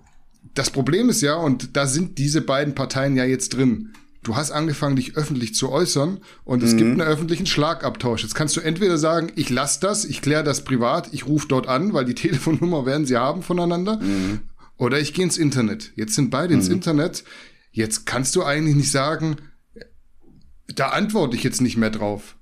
[0.56, 3.94] das Problem ist ja, und da sind diese beiden Parteien ja jetzt drin.
[4.24, 6.78] Du hast angefangen, dich öffentlich zu äußern und es mhm.
[6.78, 8.24] gibt einen öffentlichen Schlagabtausch.
[8.24, 11.68] Jetzt kannst du entweder sagen, ich lasse das, ich kläre das privat, ich rufe dort
[11.68, 13.98] an, weil die Telefonnummer werden sie haben voneinander.
[13.98, 14.42] Mhm.
[14.80, 15.92] Oder ich gehe ins Internet.
[15.96, 16.62] Jetzt sind beide mhm.
[16.62, 17.24] ins Internet.
[17.72, 19.38] Jetzt kannst du eigentlich nicht sagen,
[20.68, 22.38] da antworte ich jetzt nicht mehr drauf.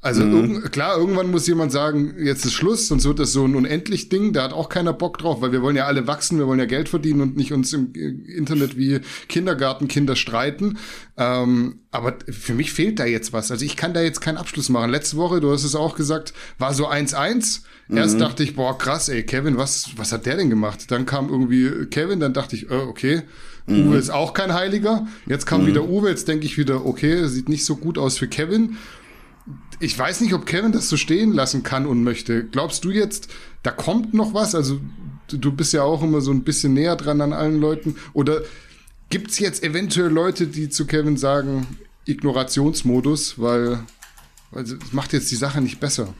[0.00, 0.62] Also mhm.
[0.62, 4.08] irg klar, irgendwann muss jemand sagen, jetzt ist Schluss, sonst wird das so ein unendlich
[4.08, 4.32] Ding.
[4.32, 6.66] Da hat auch keiner Bock drauf, weil wir wollen ja alle wachsen, wir wollen ja
[6.66, 10.78] Geld verdienen und nicht uns im Internet wie Kindergartenkinder streiten.
[11.16, 13.50] Ähm, aber für mich fehlt da jetzt was.
[13.50, 14.92] Also ich kann da jetzt keinen Abschluss machen.
[14.92, 17.62] Letzte Woche, du hast es auch gesagt, war so 1-1.
[17.90, 18.18] Erst mhm.
[18.20, 20.92] dachte ich, boah, krass, ey, Kevin, was, was hat der denn gemacht?
[20.92, 23.22] Dann kam irgendwie Kevin, dann dachte ich, äh, okay,
[23.66, 23.88] mhm.
[23.88, 25.08] Uwe ist auch kein Heiliger.
[25.26, 25.66] Jetzt kam mhm.
[25.68, 28.76] wieder Uwe, jetzt denke ich wieder, okay, sieht nicht so gut aus für Kevin
[29.80, 32.44] ich weiß nicht, ob Kevin das so stehen lassen kann und möchte.
[32.44, 33.28] Glaubst du jetzt,
[33.62, 34.54] da kommt noch was?
[34.54, 34.80] Also
[35.28, 37.96] du bist ja auch immer so ein bisschen näher dran an allen Leuten.
[38.12, 38.42] Oder
[39.10, 41.66] gibt es jetzt eventuell Leute, die zu Kevin sagen,
[42.06, 43.80] Ignorationsmodus, weil,
[44.54, 46.14] es macht jetzt die Sache nicht besser?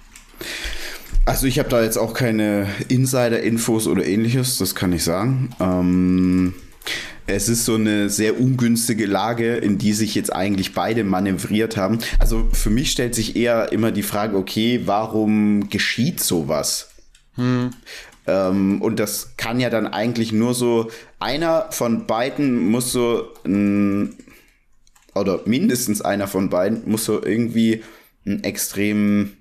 [1.24, 5.50] Also ich habe da jetzt auch keine Insider-Infos oder ähnliches, das kann ich sagen.
[5.60, 6.54] Ähm
[7.28, 11.98] es ist so eine sehr ungünstige Lage, in die sich jetzt eigentlich beide manövriert haben.
[12.18, 16.88] Also für mich stellt sich eher immer die Frage, okay, warum geschieht sowas?
[17.34, 17.70] Hm.
[18.26, 24.14] Ähm, und das kann ja dann eigentlich nur so, einer von beiden muss so ein,
[25.14, 27.84] oder mindestens einer von beiden muss so irgendwie
[28.26, 29.36] ein extrem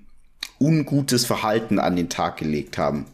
[0.60, 3.06] ungutes Verhalten an den Tag gelegt haben.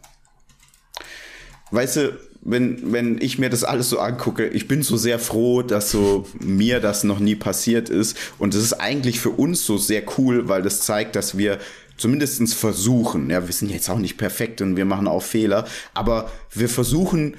[1.70, 5.62] Weißt du, wenn, wenn ich mir das alles so angucke, ich bin so sehr froh,
[5.62, 8.16] dass so mir das noch nie passiert ist.
[8.38, 11.59] Und es ist eigentlich für uns so sehr cool, weil das zeigt, dass wir
[11.97, 15.64] zumindestens versuchen, ja, wir sind jetzt auch nicht perfekt und wir machen auch Fehler,
[15.95, 17.36] aber wir versuchen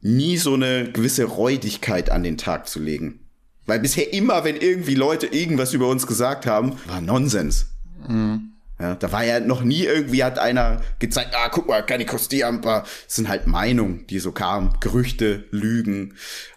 [0.00, 3.20] nie so eine gewisse Räudigkeit an den Tag zu legen.
[3.66, 7.66] Weil bisher immer, wenn irgendwie Leute irgendwas über uns gesagt haben, war Nonsens.
[8.08, 8.51] Mhm.
[8.82, 12.82] Ja, da war ja noch nie irgendwie, hat einer gezeigt, ah, guck mal, keine Kostieramper.
[13.06, 16.14] Das sind halt Meinungen, die so kamen, Gerüchte, Lügen.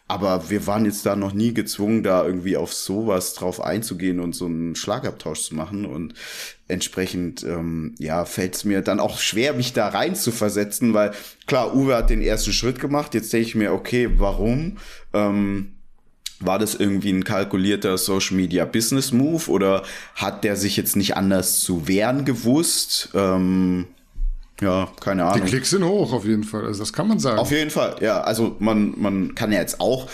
[0.07, 4.33] Aber wir waren jetzt da noch nie gezwungen, da irgendwie auf sowas drauf einzugehen und
[4.33, 5.85] so einen Schlagabtausch zu machen.
[5.85, 6.15] Und
[6.67, 11.11] entsprechend, ähm, ja, fällt es mir dann auch schwer, mich da rein zu versetzen, weil
[11.45, 13.13] klar, Uwe hat den ersten Schritt gemacht.
[13.13, 14.77] Jetzt denke ich mir, okay, warum?
[15.13, 15.74] Ähm,
[16.39, 19.83] war das irgendwie ein kalkulierter Social Media Business Move oder
[20.15, 23.09] hat der sich jetzt nicht anders zu wehren gewusst?
[23.13, 23.87] Ähm,
[24.61, 25.43] ja, keine Ahnung.
[25.43, 27.39] Die Klicks sind hoch auf jeden Fall, also das kann man sagen.
[27.39, 28.21] Auf jeden Fall, ja.
[28.21, 30.09] Also man, man kann ja jetzt auch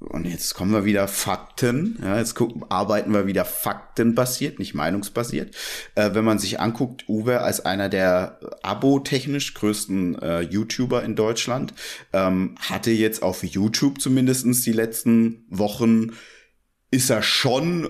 [0.00, 1.98] und jetzt kommen wir wieder Fakten.
[2.02, 5.54] Ja, jetzt gucken, arbeiten wir wieder faktenbasiert, nicht meinungsbasiert.
[5.94, 11.74] Äh, wenn man sich anguckt, Uwe als einer der abo-technisch größten äh, YouTuber in Deutschland,
[12.12, 16.12] ähm, hatte jetzt auf YouTube zumindestens die letzten Wochen,
[16.90, 17.88] ist er schon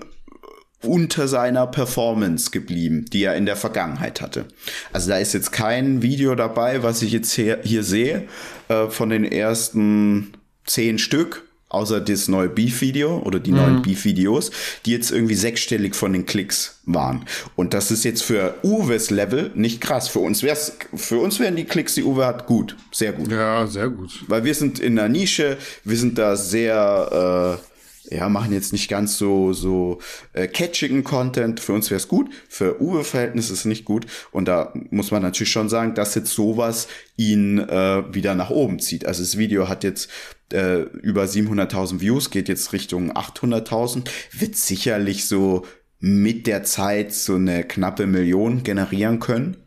[0.81, 4.45] unter seiner Performance geblieben, die er in der Vergangenheit hatte.
[4.93, 8.27] Also da ist jetzt kein Video dabei, was ich jetzt hier, hier sehe,
[8.67, 10.33] äh, von den ersten
[10.65, 11.43] zehn Stück
[11.75, 13.57] außer das neue Beef-Video oder die mhm.
[13.57, 14.51] neuen Beef-Videos,
[14.85, 17.25] die jetzt irgendwie sechsstellig von den Klicks waren.
[17.55, 20.07] Und das ist jetzt für Uwes Level nicht krass.
[20.07, 22.75] Für uns wär's, für uns wären die Klicks, die Uwe hat, gut.
[22.91, 23.29] Sehr gut.
[23.31, 24.23] Ja, sehr gut.
[24.27, 27.74] Weil wir sind in der Nische, wir sind da sehr, äh,
[28.09, 29.99] ja, machen jetzt nicht ganz so, so
[30.33, 31.59] äh, catchigen Content.
[31.59, 34.05] Für uns wäre es gut, für Uwe-Verhältnisse ist es nicht gut.
[34.31, 36.87] Und da muss man natürlich schon sagen, dass jetzt sowas
[37.17, 39.05] ihn äh, wieder nach oben zieht.
[39.05, 40.09] Also das Video hat jetzt
[40.51, 45.65] äh, über 700.000 Views, geht jetzt Richtung 800.000, wird sicherlich so
[45.99, 49.57] mit der Zeit so eine knappe Million generieren können.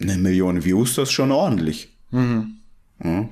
[0.00, 1.90] Eine Million Views, das ist schon ordentlich.
[2.10, 2.56] Mhm.
[3.04, 3.28] Ja.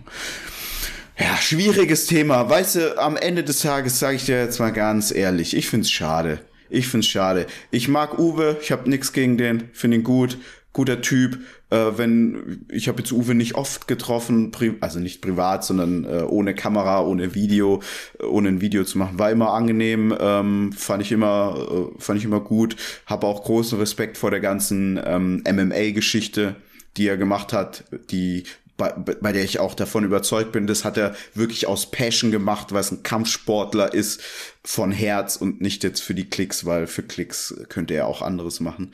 [1.19, 2.49] Ja, schwieriges Thema.
[2.49, 5.91] Weißt du, am Ende des Tages sage ich dir jetzt mal ganz ehrlich, ich find's
[5.91, 6.39] schade.
[6.71, 7.47] Ich find's schade.
[7.73, 10.39] Ich mag Uwe, ich habe nichts gegen den, finde ihn gut,
[10.73, 11.41] guter Typ.
[11.71, 16.55] Äh, wenn ich habe jetzt Uwe nicht oft getroffen, also nicht privat, sondern äh, ohne
[16.55, 17.83] Kamera, ohne Video,
[18.21, 22.21] äh, ohne ein Video zu machen, war immer angenehm, ähm, fand ich immer, äh, fand
[22.21, 22.77] ich immer gut.
[23.07, 26.55] Habe auch großen Respekt vor der ganzen ähm, MMA-Geschichte
[26.99, 28.43] die er gemacht hat, die
[28.79, 32.73] bei, bei der ich auch davon überzeugt bin, das hat er wirklich aus Passion gemacht,
[32.73, 34.23] weil es ein Kampfsportler ist.
[34.69, 38.61] Von Herz und nicht jetzt für die Klicks, weil für Klicks könnte er auch anderes
[38.61, 38.93] machen.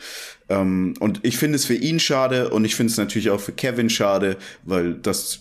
[0.48, 3.50] Ähm, und ich finde es für ihn schade und ich finde es natürlich auch für
[3.50, 5.40] Kevin schade, weil das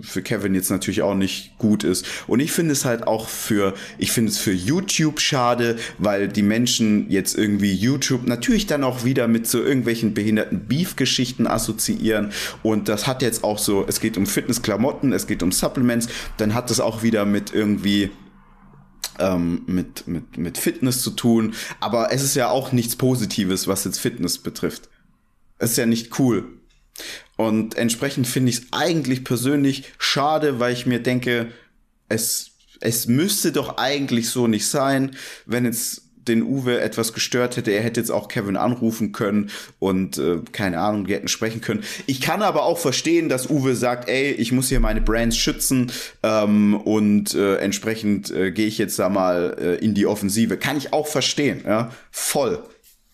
[0.00, 2.04] für Kevin jetzt natürlich auch nicht gut ist.
[2.26, 6.42] Und ich finde es halt auch für, ich finde es für YouTube schade, weil die
[6.42, 12.32] Menschen jetzt irgendwie YouTube natürlich dann auch wieder mit so irgendwelchen behinderten Beef-Geschichten assoziieren.
[12.64, 16.52] Und das hat jetzt auch so, es geht um Fitnessklamotten, es geht um Supplements, dann
[16.52, 18.10] hat das auch wieder mit irgendwie
[19.18, 21.54] ähm, mit, mit, mit Fitness zu tun.
[21.80, 24.88] Aber es ist ja auch nichts Positives, was jetzt Fitness betrifft.
[25.58, 26.58] Es ist ja nicht cool.
[27.36, 31.52] Und entsprechend finde ich es eigentlich persönlich schade, weil ich mir denke,
[32.08, 35.14] es, es müsste doch eigentlich so nicht sein,
[35.46, 37.70] wenn jetzt den Uwe etwas gestört hätte.
[37.70, 41.82] Er hätte jetzt auch Kevin anrufen können und äh, keine Ahnung, die hätten sprechen können.
[42.06, 45.90] Ich kann aber auch verstehen, dass Uwe sagt, ey, ich muss hier meine Brands schützen
[46.22, 50.56] ähm, und äh, entsprechend äh, gehe ich jetzt da mal äh, in die Offensive.
[50.56, 52.62] Kann ich auch verstehen, ja, voll.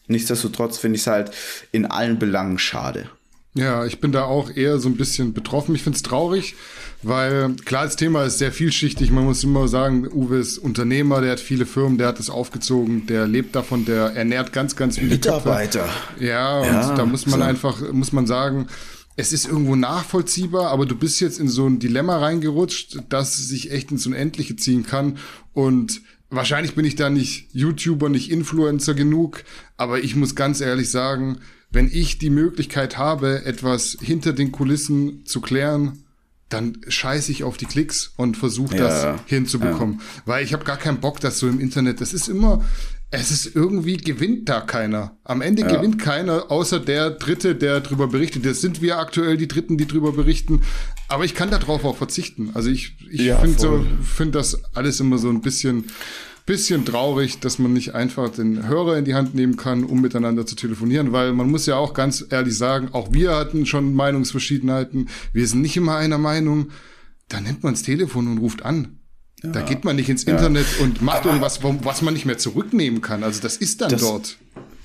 [0.06, 1.30] Nichtsdestotrotz finde ich es halt
[1.72, 3.08] in allen Belangen schade.
[3.56, 5.76] Ja, ich bin da auch eher so ein bisschen betroffen.
[5.76, 6.56] Ich finde es traurig,
[7.04, 9.12] weil klar, das Thema ist sehr vielschichtig.
[9.12, 13.06] Man muss immer sagen, Uwe ist Unternehmer, der hat viele Firmen, der hat es aufgezogen,
[13.06, 15.88] der lebt davon, der ernährt ganz, ganz viele Mitarbeiter.
[16.18, 17.46] Ja, und ja, da muss man so.
[17.46, 18.66] einfach, muss man sagen,
[19.16, 23.70] es ist irgendwo nachvollziehbar, aber du bist jetzt in so ein Dilemma reingerutscht, das sich
[23.70, 25.18] echt ins Unendliche ziehen kann.
[25.52, 26.00] Und
[26.30, 29.44] wahrscheinlich bin ich da nicht YouTuber, nicht Influencer genug,
[29.76, 31.38] aber ich muss ganz ehrlich sagen,
[31.74, 36.04] wenn ich die Möglichkeit habe, etwas hinter den Kulissen zu klären,
[36.48, 39.96] dann scheiße ich auf die Klicks und versuche das ja, hinzubekommen.
[39.98, 40.22] Ja.
[40.26, 42.64] Weil ich habe gar keinen Bock, dass so im Internet, das ist immer,
[43.10, 45.16] es ist irgendwie, gewinnt da keiner.
[45.24, 45.68] Am Ende ja.
[45.68, 48.44] gewinnt keiner, außer der Dritte, der drüber berichtet.
[48.44, 50.62] Das sind wir aktuell die Dritten, die drüber berichten.
[51.08, 52.50] Aber ich kann darauf auch verzichten.
[52.54, 55.86] Also ich, ich finde so, finde das alles immer so ein bisschen
[56.46, 60.44] bisschen traurig, dass man nicht einfach den Hörer in die Hand nehmen kann, um miteinander
[60.44, 65.08] zu telefonieren, weil man muss ja auch ganz ehrlich sagen, auch wir hatten schon Meinungsverschiedenheiten,
[65.32, 66.68] wir sind nicht immer einer Meinung,
[67.28, 68.98] da nimmt man das Telefon und ruft an.
[69.42, 69.50] Ja.
[69.50, 70.84] Da geht man nicht ins Internet ja.
[70.84, 73.24] und macht irgendwas, was man nicht mehr zurücknehmen kann.
[73.24, 74.36] Also das ist dann das, dort.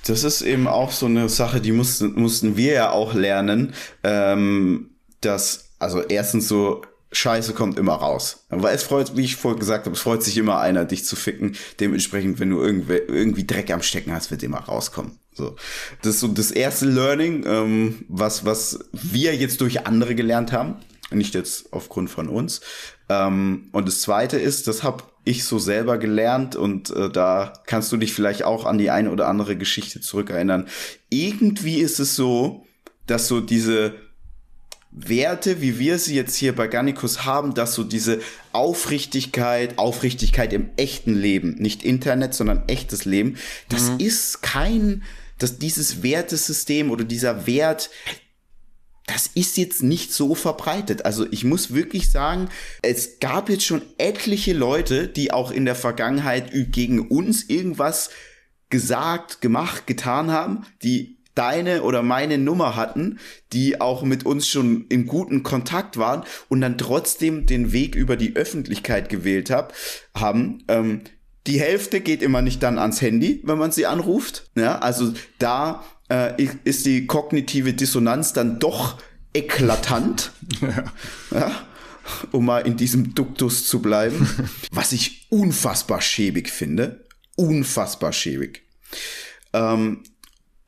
[0.06, 4.90] Das ist eben auch so eine Sache, die mussten, mussten wir ja auch lernen, ähm,
[5.20, 6.82] dass, also erstens so,
[7.12, 8.44] Scheiße kommt immer raus.
[8.50, 11.16] Weil es freut, wie ich vorher gesagt habe, es freut sich immer einer, dich zu
[11.16, 11.56] ficken.
[11.80, 15.18] Dementsprechend, wenn du irgendwie, irgendwie Dreck am Stecken hast, wird immer rauskommen.
[15.34, 15.56] So.
[16.02, 20.76] Das ist so das erste Learning, ähm, was, was wir jetzt durch andere gelernt haben.
[21.10, 22.60] Nicht jetzt aufgrund von uns.
[23.08, 27.90] Ähm, und das zweite ist, das habe ich so selber gelernt und äh, da kannst
[27.90, 30.68] du dich vielleicht auch an die eine oder andere Geschichte zurückerinnern.
[31.10, 32.64] Irgendwie ist es so,
[33.06, 33.94] dass so diese
[34.92, 38.20] Werte, wie wir sie jetzt hier bei Garnicus haben, dass so diese
[38.52, 43.36] Aufrichtigkeit, Aufrichtigkeit im echten Leben, nicht Internet, sondern echtes Leben,
[43.68, 44.00] das mhm.
[44.00, 45.04] ist kein,
[45.38, 47.90] dass dieses Wertesystem oder dieser Wert,
[49.06, 51.04] das ist jetzt nicht so verbreitet.
[51.04, 52.48] Also ich muss wirklich sagen,
[52.82, 58.10] es gab jetzt schon etliche Leute, die auch in der Vergangenheit gegen uns irgendwas
[58.70, 63.18] gesagt, gemacht, getan haben, die deine oder meine Nummer hatten,
[63.52, 68.16] die auch mit uns schon im guten Kontakt waren und dann trotzdem den Weg über
[68.16, 69.72] die Öffentlichkeit gewählt hab,
[70.14, 70.64] haben.
[70.68, 71.02] Ähm,
[71.46, 74.50] die Hälfte geht immer nicht dann ans Handy, wenn man sie anruft.
[74.56, 78.98] Ja, also da äh, ist die kognitive Dissonanz dann doch
[79.34, 80.32] eklatant.
[80.60, 80.84] Ja.
[81.30, 81.66] ja.
[82.32, 84.28] Um mal in diesem Duktus zu bleiben.
[84.72, 87.06] was ich unfassbar schäbig finde.
[87.36, 88.62] Unfassbar schäbig.
[89.52, 90.02] Ähm,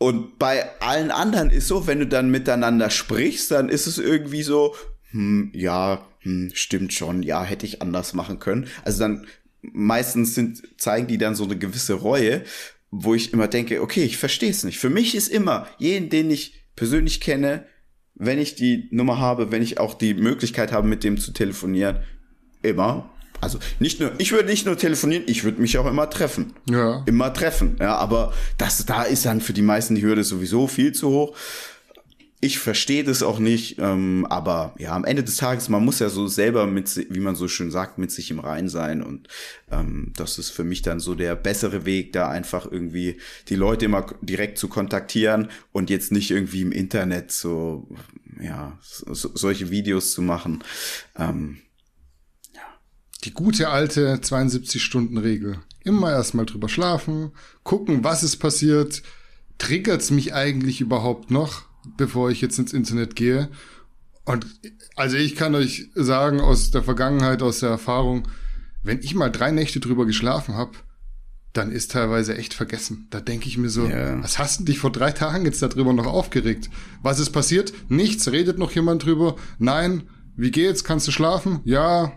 [0.03, 4.43] und bei allen anderen ist so, wenn du dann miteinander sprichst, dann ist es irgendwie
[4.43, 4.75] so,
[5.11, 8.67] hm, ja, hm, stimmt schon, ja, hätte ich anders machen können.
[8.85, 9.27] Also dann
[9.61, 12.43] meistens sind, zeigen die dann so eine gewisse Reue,
[12.91, 14.79] wo ich immer denke, okay, ich verstehe es nicht.
[14.79, 17.65] Für mich ist immer jeden, den ich persönlich kenne,
[18.15, 22.01] wenn ich die Nummer habe, wenn ich auch die Möglichkeit habe, mit dem zu telefonieren,
[22.63, 23.13] immer
[23.43, 26.55] also nicht nur, ich würde nicht nur telefonieren, ich würde mich auch immer treffen.
[26.71, 27.03] Ja.
[27.07, 27.77] Immer treffen.
[27.81, 31.37] Ja, aber das, da ist dann für die meisten die Hürde sowieso viel zu hoch.
[32.41, 36.09] Ich verstehe das auch nicht, ähm, aber ja, am Ende des Tages, man muss ja
[36.09, 39.29] so selber mit, wie man so schön sagt, mit sich im Rein sein und
[39.71, 43.85] ähm, das ist für mich dann so der bessere Weg, da einfach irgendwie die Leute
[43.85, 47.89] immer direkt zu kontaktieren und jetzt nicht irgendwie im Internet so,
[48.41, 50.65] ja, so, solche Videos zu machen.
[51.17, 51.59] Ähm,
[53.25, 55.59] die gute alte 72-Stunden-Regel.
[55.85, 59.03] Immer erstmal drüber schlafen, gucken, was ist passiert,
[59.59, 61.63] triggert's mich eigentlich überhaupt noch,
[61.97, 63.49] bevor ich jetzt ins Internet gehe.
[64.25, 64.47] Und
[64.97, 68.29] also ich kann euch sagen aus der Vergangenheit, aus der Erfahrung,
[68.83, 70.73] wenn ich mal drei Nächte drüber geschlafen habe,
[71.53, 73.09] dann ist teilweise echt vergessen.
[73.11, 74.23] Da denke ich mir so, ja.
[74.23, 76.71] was hast du dich vor drei Tagen jetzt darüber noch aufgeregt?
[77.03, 77.73] Was ist passiert?
[77.89, 79.37] Nichts, redet noch jemand drüber?
[79.59, 80.85] Nein, wie geht's?
[80.85, 81.61] Kannst du schlafen?
[81.65, 82.13] Ja,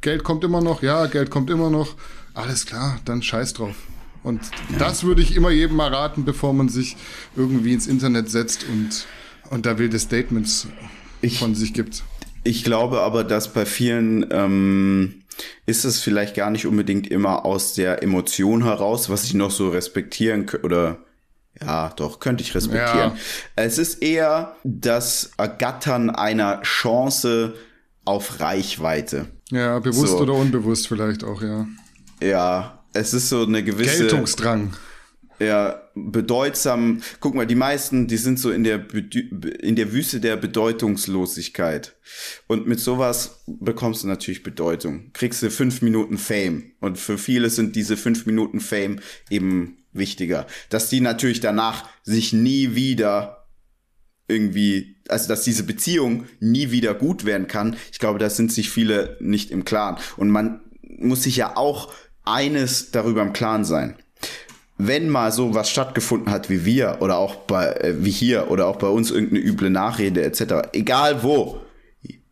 [0.00, 1.96] Geld kommt immer noch, ja, Geld kommt immer noch.
[2.34, 3.74] Alles klar, dann scheiß drauf.
[4.22, 4.40] Und
[4.70, 4.78] ja.
[4.78, 6.96] das würde ich immer jedem mal raten, bevor man sich
[7.36, 9.06] irgendwie ins Internet setzt und,
[9.50, 10.68] und da wilde Statements
[11.20, 12.04] ich, von sich gibt.
[12.44, 15.22] Ich glaube aber, dass bei vielen ähm,
[15.66, 19.70] ist es vielleicht gar nicht unbedingt immer aus der Emotion heraus, was ich noch so
[19.70, 20.98] respektieren oder
[21.60, 23.12] ja, doch, könnte ich respektieren.
[23.12, 23.16] Ja.
[23.56, 27.54] Es ist eher das Ergattern einer Chance
[28.04, 29.26] auf Reichweite.
[29.50, 30.20] Ja, bewusst so.
[30.20, 31.66] oder unbewusst vielleicht auch, ja.
[32.22, 33.98] Ja, es ist so eine gewisse.
[33.98, 34.72] Geltungsdrang.
[35.38, 37.02] Ja, bedeutsam.
[37.18, 41.96] Guck mal, die meisten, die sind so in der, in der Wüste der Bedeutungslosigkeit.
[42.46, 45.10] Und mit sowas bekommst du natürlich Bedeutung.
[45.12, 46.72] Kriegst du fünf Minuten Fame.
[46.80, 49.00] Und für viele sind diese fünf Minuten Fame
[49.30, 50.46] eben wichtiger.
[50.70, 53.46] Dass die natürlich danach sich nie wieder
[54.28, 57.76] irgendwie, also dass diese Beziehung nie wieder gut werden kann.
[57.92, 59.96] Ich glaube, da sind sich viele nicht im Klaren.
[60.16, 61.92] Und man muss sich ja auch
[62.24, 63.96] eines darüber im Klaren sein.
[64.78, 68.66] Wenn mal so was stattgefunden hat wie wir oder auch bei, äh, wie hier oder
[68.66, 71.60] auch bei uns irgendeine üble Nachrede etc., egal wo,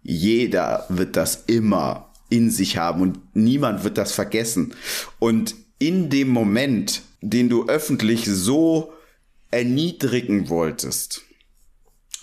[0.03, 4.75] jeder wird das immer in sich haben und niemand wird das vergessen.
[5.19, 8.93] Und in dem Moment, den du öffentlich so
[9.51, 11.23] erniedrigen wolltest,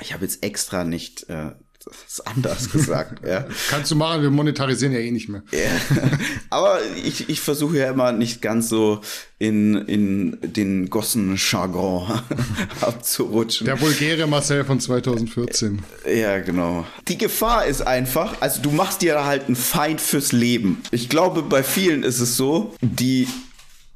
[0.02, 1.52] ich habe jetzt extra nicht äh,
[1.86, 3.26] das anders gesagt.
[3.26, 3.46] ja.
[3.70, 5.44] Kannst du machen, wir monetarisieren ja eh nicht mehr.
[5.52, 5.70] Ja.
[6.50, 9.02] Aber ich, ich versuche ja immer nicht ganz so
[9.40, 12.22] in, in den Gossen-Jargon
[12.82, 13.66] abzurutschen.
[13.66, 15.82] Der vulgäre Marcel von 2014.
[16.14, 16.86] Ja, genau.
[17.08, 20.82] Die Gefahr ist einfach, also du machst dir halt einen Feind fürs Leben.
[20.92, 23.28] Ich glaube, bei vielen ist es so, die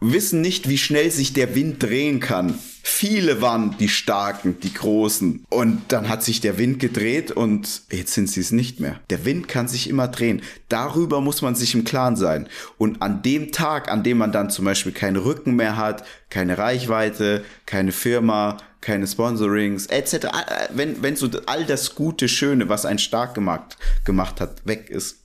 [0.01, 2.55] wissen nicht, wie schnell sich der Wind drehen kann.
[2.83, 5.45] Viele waren die Starken, die Großen.
[5.49, 8.99] Und dann hat sich der Wind gedreht und jetzt sind sie es nicht mehr.
[9.11, 10.41] Der Wind kann sich immer drehen.
[10.67, 12.49] Darüber muss man sich im Klaren sein.
[12.79, 16.57] Und an dem Tag, an dem man dann zum Beispiel keinen Rücken mehr hat, keine
[16.57, 20.27] Reichweite, keine Firma, keine Sponsorings, etc.,
[20.73, 25.17] wenn, wenn so all das Gute, Schöne, was einen stark gemacht, gemacht hat, weg ist,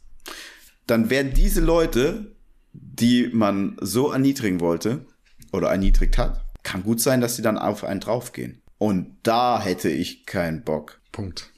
[0.86, 2.35] dann werden diese Leute
[2.80, 5.06] die man so erniedrigen wollte
[5.52, 8.62] oder erniedrigt hat, kann gut sein, dass sie dann auf einen draufgehen.
[8.78, 11.00] Und da hätte ich keinen Bock.
[11.12, 11.50] Punkt.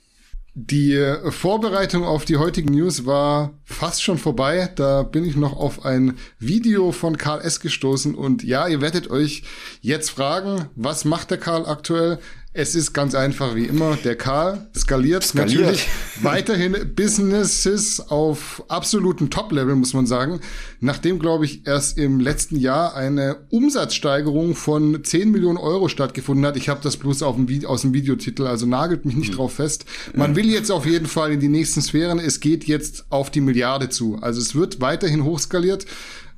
[0.55, 4.69] Die äh, Vorbereitung auf die heutigen News war fast schon vorbei.
[4.75, 7.61] Da bin ich noch auf ein Video von Karl S.
[7.61, 8.15] gestoßen.
[8.15, 9.45] Und ja, ihr werdet euch
[9.81, 12.19] jetzt fragen, was macht der Karl aktuell?
[12.61, 13.97] Es ist ganz einfach wie immer.
[14.03, 15.61] Der Karl skaliert, skaliert.
[15.61, 15.87] natürlich
[16.23, 20.41] weiterhin Businesses auf absoluten Top-Level, muss man sagen.
[20.81, 26.57] Nachdem, glaube ich, erst im letzten Jahr eine Umsatzsteigerung von 10 Millionen Euro stattgefunden hat.
[26.57, 29.37] Ich habe das bloß auf dem aus dem Videotitel, also nagelt mich nicht mhm.
[29.37, 29.85] drauf fest.
[30.17, 32.19] Man will jetzt auf jeden Fall in die nächsten Sphären.
[32.19, 34.19] Es geht jetzt auf die Milliarde zu.
[34.21, 35.87] Also es wird weiterhin hochskaliert.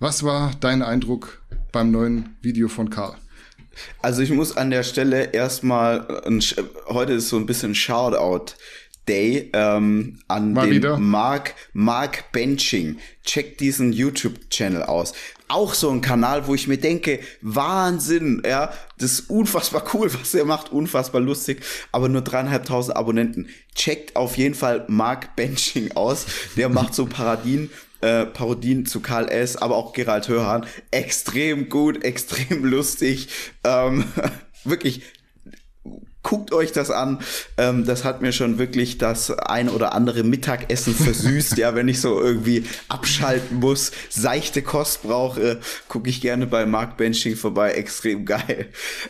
[0.00, 1.40] Was war dein Eindruck
[1.72, 3.16] beim neuen Video von Karl?
[4.02, 6.22] Also ich muss an der Stelle erstmal,
[6.86, 8.54] heute ist so ein bisschen Shoutout
[9.10, 10.98] Day ähm, an Mal den wieder.
[10.98, 12.98] Mark, Mark Benching.
[13.24, 15.14] Check diesen YouTube-Channel aus.
[15.48, 20.34] Auch so ein Kanal, wo ich mir denke, Wahnsinn, ja, das ist unfassbar cool, was
[20.34, 23.48] er macht, unfassbar lustig, aber nur dreieinhalbtausend Abonnenten.
[23.74, 26.26] Checkt auf jeden Fall Mark Benching aus.
[26.56, 30.66] Der macht so Paradien äh, Parodien zu Karl S., aber auch Gerald Hörhan.
[30.90, 33.28] Extrem gut, extrem lustig.
[33.64, 34.04] Ähm,
[34.64, 35.02] wirklich
[36.22, 37.18] guckt euch das an.
[37.56, 41.56] Ähm, das hat mir schon wirklich das ein oder andere Mittagessen versüßt.
[41.58, 46.96] ja, wenn ich so irgendwie abschalten muss, seichte Kost brauche, gucke ich gerne bei Mark
[46.96, 47.72] Benching vorbei.
[47.72, 48.68] Extrem geil.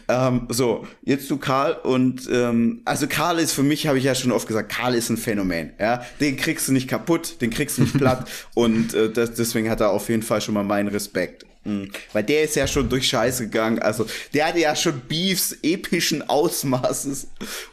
[0.09, 4.15] Ähm, so, jetzt zu Karl und ähm, also Karl ist für mich, habe ich ja
[4.15, 5.73] schon oft gesagt, Karl ist ein Phänomen.
[5.79, 9.71] Ja, den kriegst du nicht kaputt, den kriegst du nicht platt und äh, das, deswegen
[9.71, 11.50] hat er auf jeden Fall schon mal meinen Respekt.
[11.65, 11.91] Mhm.
[12.13, 13.81] Weil der ist ja schon durch Scheiße gegangen.
[13.81, 17.29] Also, der hatte ja schon Beefs epischen Ausmaßes.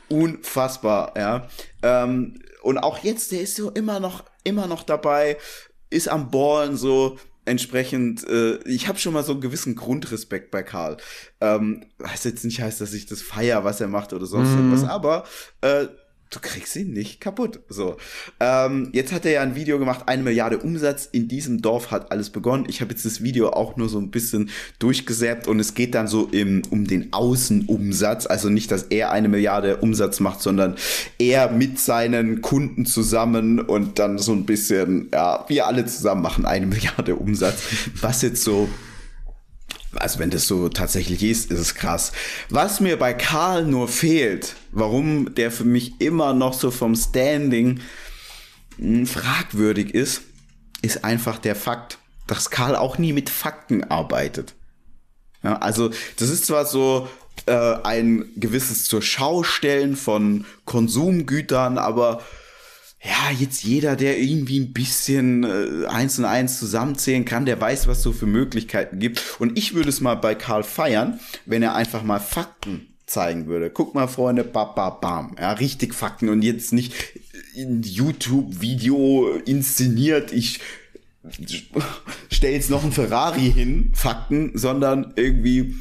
[0.10, 1.48] Unfassbar, ja.
[1.82, 5.38] Ähm, und auch jetzt, der ist so immer noch, immer noch dabei,
[5.90, 7.18] ist am Ballen so.
[7.46, 10.98] Entsprechend, äh, ich habe schon mal so einen gewissen Grundrespekt bei Karl.
[11.40, 14.58] Ähm, was jetzt nicht heißt, dass ich das feier, was er macht oder sonst mhm.
[14.58, 15.24] irgendwas, aber
[15.62, 15.86] äh,
[16.30, 17.59] du kriegst ihn nicht kaputt.
[17.69, 17.97] So.
[18.39, 21.07] Ähm, jetzt hat er ja ein Video gemacht, eine Milliarde Umsatz.
[21.11, 22.65] In diesem Dorf hat alles begonnen.
[22.67, 24.49] Ich habe jetzt das Video auch nur so ein bisschen
[24.80, 28.25] durchgesäppt und es geht dann so im, um den Außenumsatz.
[28.25, 30.75] Also nicht, dass er eine Milliarde Umsatz macht, sondern
[31.17, 36.45] er mit seinen Kunden zusammen und dann so ein bisschen, ja, wir alle zusammen machen
[36.45, 37.63] eine Milliarde Umsatz.
[38.01, 38.67] Was jetzt so
[39.96, 42.12] also wenn das so tatsächlich ist, ist es krass.
[42.50, 47.80] Was mir bei Karl nur fehlt, warum der für mich immer noch so vom Standing
[48.78, 50.22] hm, fragwürdig ist,
[50.82, 54.54] ist einfach der Fakt, dass Karl auch nie mit Fakten arbeitet.
[55.44, 57.08] Ja, also das ist zwar so
[57.46, 62.22] äh, ein gewisses zur Schaustellen von Konsumgütern, aber
[63.08, 67.88] ja, jetzt jeder, der irgendwie ein bisschen äh, eins und eins zusammenzählen kann, der weiß,
[67.88, 69.22] was so für Möglichkeiten gibt.
[69.39, 73.70] Und ich würde es mal bei Karl feiern, wenn er einfach mal Fakten zeigen würde.
[73.70, 75.36] Guck mal, Freunde, bam, bam, bam.
[75.39, 76.93] Ja, richtig Fakten und jetzt nicht
[77.55, 80.34] in YouTube-Video inszeniert.
[80.34, 80.60] Ich
[82.30, 85.76] stell jetzt noch ein Ferrari hin, Fakten, sondern irgendwie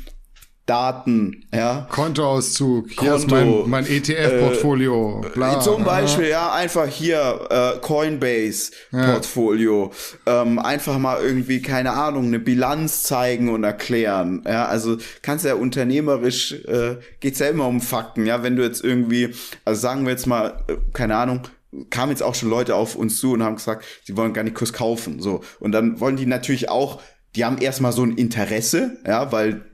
[0.66, 1.86] Daten, ja.
[1.90, 5.24] Kontoauszug, hier Konto, ist mein, mein ETF-Portfolio.
[5.36, 9.92] Äh, zum Beispiel, ja, einfach hier äh, Coinbase-Portfolio.
[10.26, 10.42] Ja.
[10.42, 14.42] Ähm, einfach mal irgendwie, keine Ahnung, eine Bilanz zeigen und erklären.
[14.44, 18.42] Ja, also kannst ja unternehmerisch, äh, geht's ja immer um Fakten, ja.
[18.42, 21.42] Wenn du jetzt irgendwie, also sagen wir jetzt mal, äh, keine Ahnung,
[21.90, 24.56] kamen jetzt auch schon Leute auf uns zu und haben gesagt, sie wollen gar nicht
[24.56, 25.22] Kurs kaufen.
[25.22, 25.44] So.
[25.60, 27.00] Und dann wollen die natürlich auch,
[27.36, 29.64] die haben erstmal so ein Interesse, ja, weil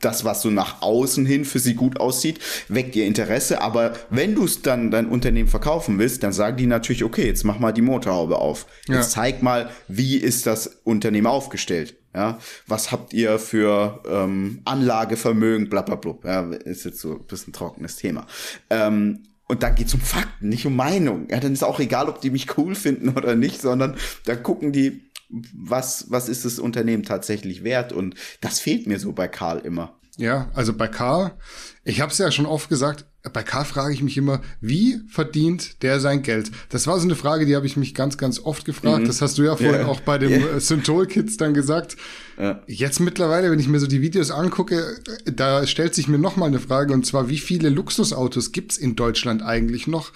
[0.00, 3.60] das, was so nach außen hin für sie gut aussieht, weckt ihr Interesse.
[3.60, 7.44] Aber wenn du es dann dein Unternehmen verkaufen willst, dann sagen die natürlich, okay, jetzt
[7.44, 8.66] mach mal die Motorhaube auf.
[8.88, 8.96] Ja.
[8.96, 11.96] Jetzt zeig mal, wie ist das Unternehmen aufgestellt.
[12.14, 16.14] Ja, was habt ihr für ähm, Anlagevermögen, bla bla bla.
[16.24, 18.26] Ja, ist jetzt so ein bisschen trockenes Thema.
[18.70, 21.28] Ähm, und dann geht's um Fakten, nicht um Meinung.
[21.30, 24.72] Ja, dann ist auch egal, ob die mich cool finden oder nicht, sondern da gucken
[24.72, 27.92] die, was, was ist das Unternehmen tatsächlich wert?
[27.92, 29.98] Und das fehlt mir so bei Karl immer.
[30.18, 31.32] Ja, also bei Karl,
[31.84, 35.82] ich habe es ja schon oft gesagt, bei Karl frage ich mich immer, wie verdient
[35.82, 36.50] der sein Geld?
[36.70, 39.02] Das war so eine Frage, die habe ich mich ganz, ganz oft gefragt.
[39.02, 39.06] Mhm.
[39.06, 39.86] Das hast du ja vorhin yeah.
[39.86, 40.60] auch bei dem yeah.
[40.60, 41.96] Synthol-Kids dann gesagt.
[42.38, 42.62] Ja.
[42.66, 46.46] Jetzt mittlerweile, wenn ich mir so die Videos angucke, da stellt sich mir noch mal
[46.46, 50.12] eine Frage, und zwar, wie viele Luxusautos gibt's in Deutschland eigentlich noch?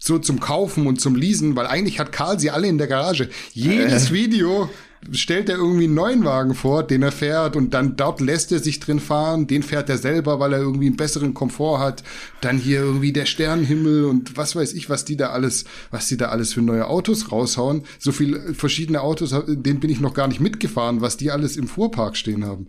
[0.00, 3.28] So zum Kaufen und zum Leasen, weil eigentlich hat Karl sie alle in der Garage.
[3.52, 4.14] Jedes äh.
[4.14, 4.68] Video
[5.12, 8.58] stellt er irgendwie einen neuen Wagen vor, den er fährt und dann dort lässt er
[8.58, 12.02] sich drin fahren, den fährt er selber, weil er irgendwie einen besseren Komfort hat.
[12.40, 16.16] Dann hier irgendwie der Sternenhimmel und was weiß ich, was die da alles, was die
[16.16, 17.84] da alles für neue Autos raushauen.
[17.98, 21.68] So viele verschiedene Autos, denen bin ich noch gar nicht mitgefahren, was die alles im
[21.68, 22.66] Fuhrpark stehen haben.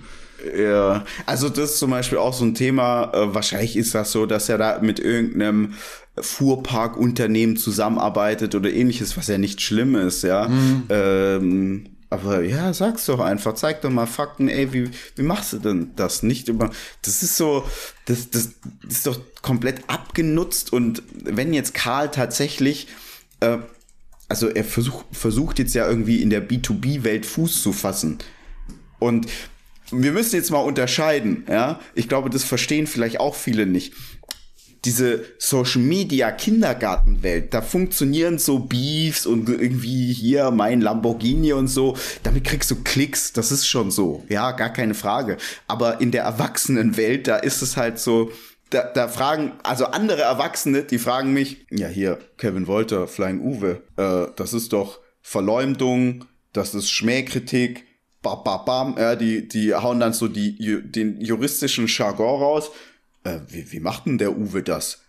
[0.57, 3.11] Ja, also das ist zum Beispiel auch so ein Thema.
[3.13, 5.73] Äh, wahrscheinlich ist das so, dass er da mit irgendeinem
[6.19, 10.47] Fuhrparkunternehmen zusammenarbeitet oder ähnliches, was ja nicht schlimm ist, ja.
[10.47, 10.83] Mhm.
[10.89, 15.59] Ähm, aber ja, sag's doch einfach, zeig doch mal Fakten, ey, wie, wie machst du
[15.59, 16.23] denn das?
[16.23, 16.69] Nicht immer,
[17.03, 17.63] das ist so,
[18.05, 18.49] das, das,
[18.87, 22.89] ist doch komplett abgenutzt und wenn jetzt Karl tatsächlich,
[23.39, 23.59] äh,
[24.27, 28.17] also er versucht, versucht jetzt ja irgendwie in der B2B-Welt Fuß zu fassen.
[28.99, 29.27] Und
[29.91, 31.79] wir müssen jetzt mal unterscheiden, ja.
[31.95, 33.93] Ich glaube, das verstehen vielleicht auch viele nicht
[34.85, 41.95] diese Social Media Kindergartenwelt, da funktionieren so Beefs und irgendwie hier mein Lamborghini und so,
[42.23, 45.37] damit kriegst du Klicks, das ist schon so, ja, gar keine Frage.
[45.67, 48.31] Aber in der Erwachsenenwelt, da ist es halt so,
[48.71, 53.83] da, da fragen, also andere Erwachsene, die fragen mich, ja hier, Kevin Wolter, Flying Uwe,
[53.97, 57.85] äh, das ist doch Verleumdung, das ist Schmähkritik,
[58.22, 62.72] bam, bam, bam, ja, die, die hauen dann so die, den juristischen Jargon raus
[63.24, 64.99] äh, wie, wie macht denn der Uwe das?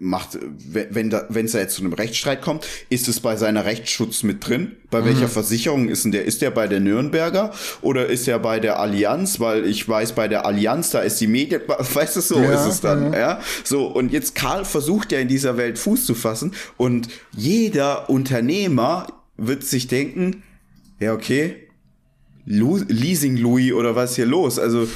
[0.00, 3.64] Macht, wenn da, wenn es da jetzt zu einem Rechtsstreit kommt, ist es bei seiner
[3.64, 4.76] Rechtsschutz mit drin?
[4.90, 5.06] Bei mhm.
[5.06, 6.24] welcher Versicherung ist denn der?
[6.24, 9.40] Ist der bei der Nürnberger oder ist er bei der Allianz?
[9.40, 12.72] Weil ich weiß, bei der Allianz, da ist die Medien, weißt du, so ja, ist
[12.72, 13.18] es dann, ja.
[13.18, 13.40] ja.
[13.64, 19.08] So, und jetzt Karl versucht ja in dieser Welt Fuß zu fassen und jeder Unternehmer
[19.36, 20.44] wird sich denken,
[21.00, 21.67] ja, okay,
[22.48, 24.58] Leasing Louis oder was ist hier los?
[24.58, 24.88] Also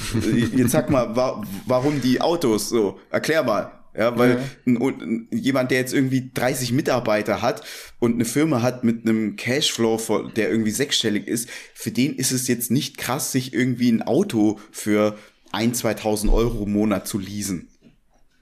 [0.56, 2.98] jetzt sag mal, wa warum die Autos so?
[3.10, 3.72] Erklär mal.
[3.94, 4.40] Ja, weil ja.
[4.64, 7.62] Ein, jemand, der jetzt irgendwie 30 Mitarbeiter hat
[7.98, 12.48] und eine Firma hat mit einem Cashflow, der irgendwie sechsstellig ist, für den ist es
[12.48, 15.18] jetzt nicht krass, sich irgendwie ein Auto für
[15.52, 17.68] ein, 2000 Euro im Monat zu leasen.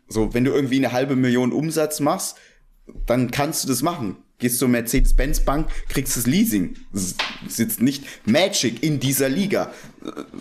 [0.06, 2.36] So, wenn du irgendwie eine halbe Million Umsatz machst,
[3.06, 6.74] dann kannst du das machen gehst zur Mercedes-Benz-Bank, kriegst das Leasing.
[6.92, 7.14] Das
[7.46, 9.70] ist jetzt nicht Magic in dieser Liga.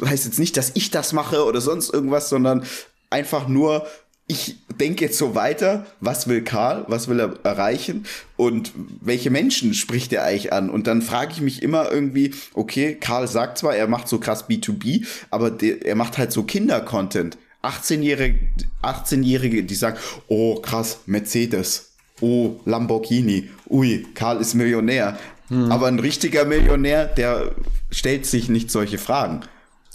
[0.04, 2.64] Heißt jetzt nicht, dass ich das mache oder sonst irgendwas, sondern
[3.12, 3.86] einfach nur,
[4.26, 8.06] ich denke jetzt so weiter, was will Karl, was will er erreichen
[8.38, 8.72] und
[9.02, 10.70] welche Menschen spricht er eigentlich an?
[10.70, 14.48] Und dann frage ich mich immer irgendwie, okay, Karl sagt zwar, er macht so krass
[14.48, 17.38] B2B, aber er macht halt so Kinder-Content.
[17.62, 18.40] 18-Jährige,
[18.84, 19.98] 18-Jährige, die sagen,
[20.30, 21.89] oh krass, Mercedes,
[22.22, 25.18] oh, Lamborghini, ui, Karl ist Millionär.
[25.50, 25.72] Hm.
[25.72, 27.52] Aber ein richtiger Millionär, der
[27.92, 29.42] stellt sich nicht solche Fragen.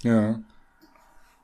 [0.02, 0.40] Ja.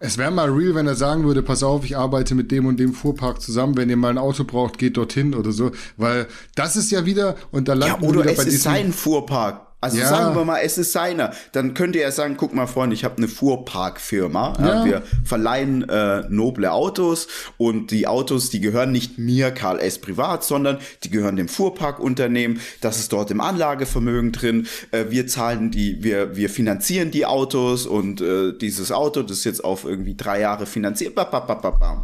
[0.03, 2.81] Es wäre mal real, wenn er sagen würde, pass auf, ich arbeite mit dem und
[2.81, 5.73] dem Fuhrpark zusammen, wenn ihr mal ein Auto braucht, geht dorthin oder so.
[5.99, 8.93] Weil das ist ja wieder, und da landen ja, oder wieder es bei ist sein
[8.95, 9.70] Fuhrpark.
[9.81, 10.09] Also ja.
[10.09, 11.33] sagen wir mal, es ist seiner.
[11.53, 14.55] Dann könnte er sagen, guck mal, Freund, ich habe eine Fuhrparkfirma.
[14.59, 14.71] Ja.
[14.71, 19.99] Ja, wir verleihen äh, noble Autos und die Autos, die gehören nicht mir, Karl S.
[19.99, 22.61] privat, sondern die gehören dem Fuhrparkunternehmen.
[22.81, 24.67] Das ist dort im Anlagevermögen drin.
[24.91, 29.45] Äh, wir zahlen die, wir, wir finanzieren die Autos und äh, dieses Auto, das ist
[29.45, 31.17] jetzt auf irgendwie drei Jahre finanziert.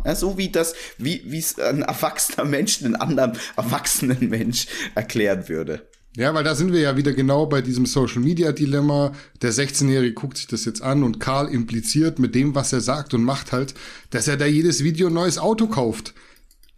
[0.04, 5.86] Ja, so wie das, wie es ein erwachsener Mensch einen anderen erwachsenen Mensch erklären würde.
[6.16, 9.12] Ja, weil da sind wir ja wieder genau bei diesem Social Media Dilemma.
[9.42, 13.12] Der 16-Jährige guckt sich das jetzt an und Karl impliziert mit dem, was er sagt
[13.12, 13.74] und macht halt,
[14.10, 16.14] dass er da jedes Video ein neues Auto kauft.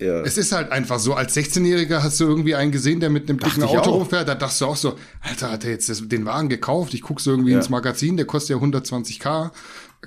[0.00, 0.22] Ja.
[0.22, 3.38] Es ist halt einfach so, als 16-Jähriger hast du irgendwie einen gesehen, der mit einem
[3.38, 6.94] dicken Auto rumfährt, da dachtest du auch so, Alter, hat er jetzt den Wagen gekauft?
[6.94, 7.58] Ich guck so irgendwie ja.
[7.58, 9.20] ins Magazin, der kostet ja 120k.
[9.20, 9.52] Krass.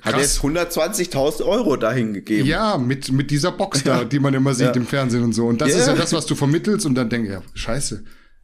[0.00, 2.46] Hat jetzt 120.000 Euro dahin gegeben.
[2.46, 4.72] Ja, mit, mit dieser Box da, die man immer sieht ja.
[4.72, 5.46] im Fernsehen und so.
[5.46, 5.80] Und das yeah.
[5.80, 8.02] ist ja das, was du vermittelst und dann denke ich, ja, scheiße.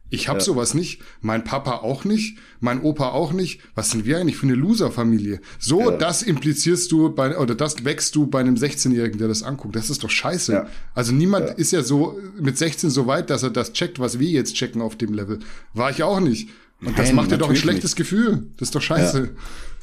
[0.09, 0.41] Ich hab ja.
[0.41, 3.61] sowas nicht, mein Papa auch nicht, mein Opa auch nicht.
[3.75, 5.39] Was sind wir eigentlich für eine Loser-Familie?
[5.59, 5.97] So, ja.
[5.97, 9.75] das implizierst du bei, oder das wächst du bei einem 16-Jährigen, der das anguckt.
[9.75, 10.53] Das ist doch scheiße.
[10.53, 10.67] Ja.
[10.95, 14.29] Also niemand ist ja so mit 16 so weit, dass er das checkt, was wir
[14.29, 15.39] jetzt checken auf dem Level.
[15.73, 16.49] War ich auch nicht.
[16.81, 17.97] Und Nein, das macht dir doch ein schlechtes nicht.
[17.97, 18.47] Gefühl.
[18.57, 19.29] Das ist doch scheiße.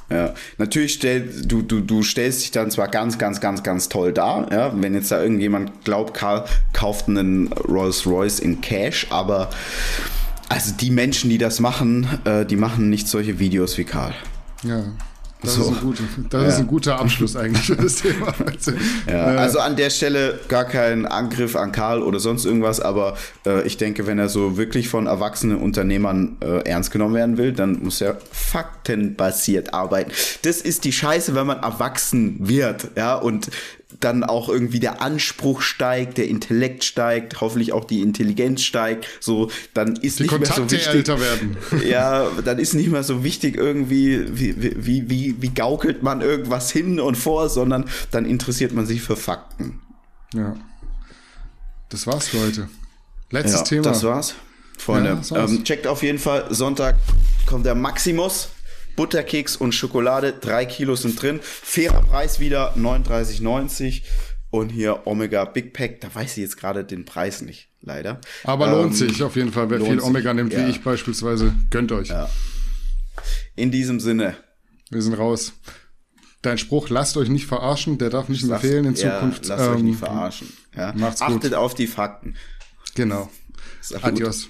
[0.08, 4.12] Ja, natürlich stell, du, du, du stellst dich dann zwar ganz, ganz, ganz, ganz toll
[4.12, 9.50] dar, ja, wenn jetzt da irgendjemand glaubt, Karl kauft einen Rolls Royce in Cash, aber
[10.48, 14.14] also die Menschen, die das machen, äh, die machen nicht solche Videos wie Karl.
[14.62, 14.84] Ja.
[15.42, 15.62] Das, so.
[15.62, 16.48] ist, ein guter, das ja.
[16.48, 18.34] ist ein guter Abschluss eigentlich für das Thema.
[19.06, 23.66] ja, also an der Stelle gar kein Angriff an Karl oder sonst irgendwas, aber äh,
[23.66, 27.82] ich denke, wenn er so wirklich von erwachsenen Unternehmern äh, ernst genommen werden will, dann
[27.82, 30.10] muss er faktenbasiert arbeiten.
[30.42, 33.50] Das ist die Scheiße, wenn man erwachsen wird, ja, und
[34.00, 39.50] dann auch irgendwie der Anspruch steigt, der Intellekt steigt, hoffentlich auch die Intelligenz steigt, so,
[39.74, 40.94] dann ist die nicht Kontakte mehr so wichtig.
[40.94, 41.56] Älter werden.
[41.86, 46.70] Ja, dann ist nicht mehr so wichtig irgendwie, wie, wie, wie, wie gaukelt man irgendwas
[46.70, 49.80] hin und vor, sondern dann interessiert man sich für Fakten.
[50.34, 50.56] Ja.
[51.88, 52.68] Das war's für heute.
[53.30, 53.82] Letztes ja, Thema.
[53.84, 54.34] Das war's.
[54.78, 55.50] Freunde, ja, das war's.
[55.50, 56.96] Ähm, checkt auf jeden Fall, Sonntag
[57.46, 58.48] kommt der Maximus
[58.96, 61.40] Butterkeks und Schokolade, drei Kilo sind drin.
[61.42, 64.02] Fairer Preis wieder, 39,90.
[64.50, 68.20] Und hier Omega Big Pack, da weiß ich jetzt gerade den Preis nicht, leider.
[68.44, 69.68] Aber lohnt ähm, sich auf jeden Fall.
[69.68, 70.64] Wer viel Omega sich, nimmt, ja.
[70.64, 72.08] wie ich beispielsweise, gönnt euch.
[72.08, 72.30] Ja.
[73.54, 74.36] In diesem Sinne.
[74.90, 75.52] Wir sind raus.
[76.42, 79.46] Dein Spruch, lasst euch nicht verarschen, der darf nicht mehr fehlen in Zukunft.
[79.46, 80.52] Ja, lasst ähm, euch nicht verarschen.
[80.76, 80.92] Ja.
[80.96, 81.54] Macht's Achtet gut.
[81.54, 82.36] auf die Fakten.
[82.94, 83.28] Genau.
[84.00, 84.48] Adios.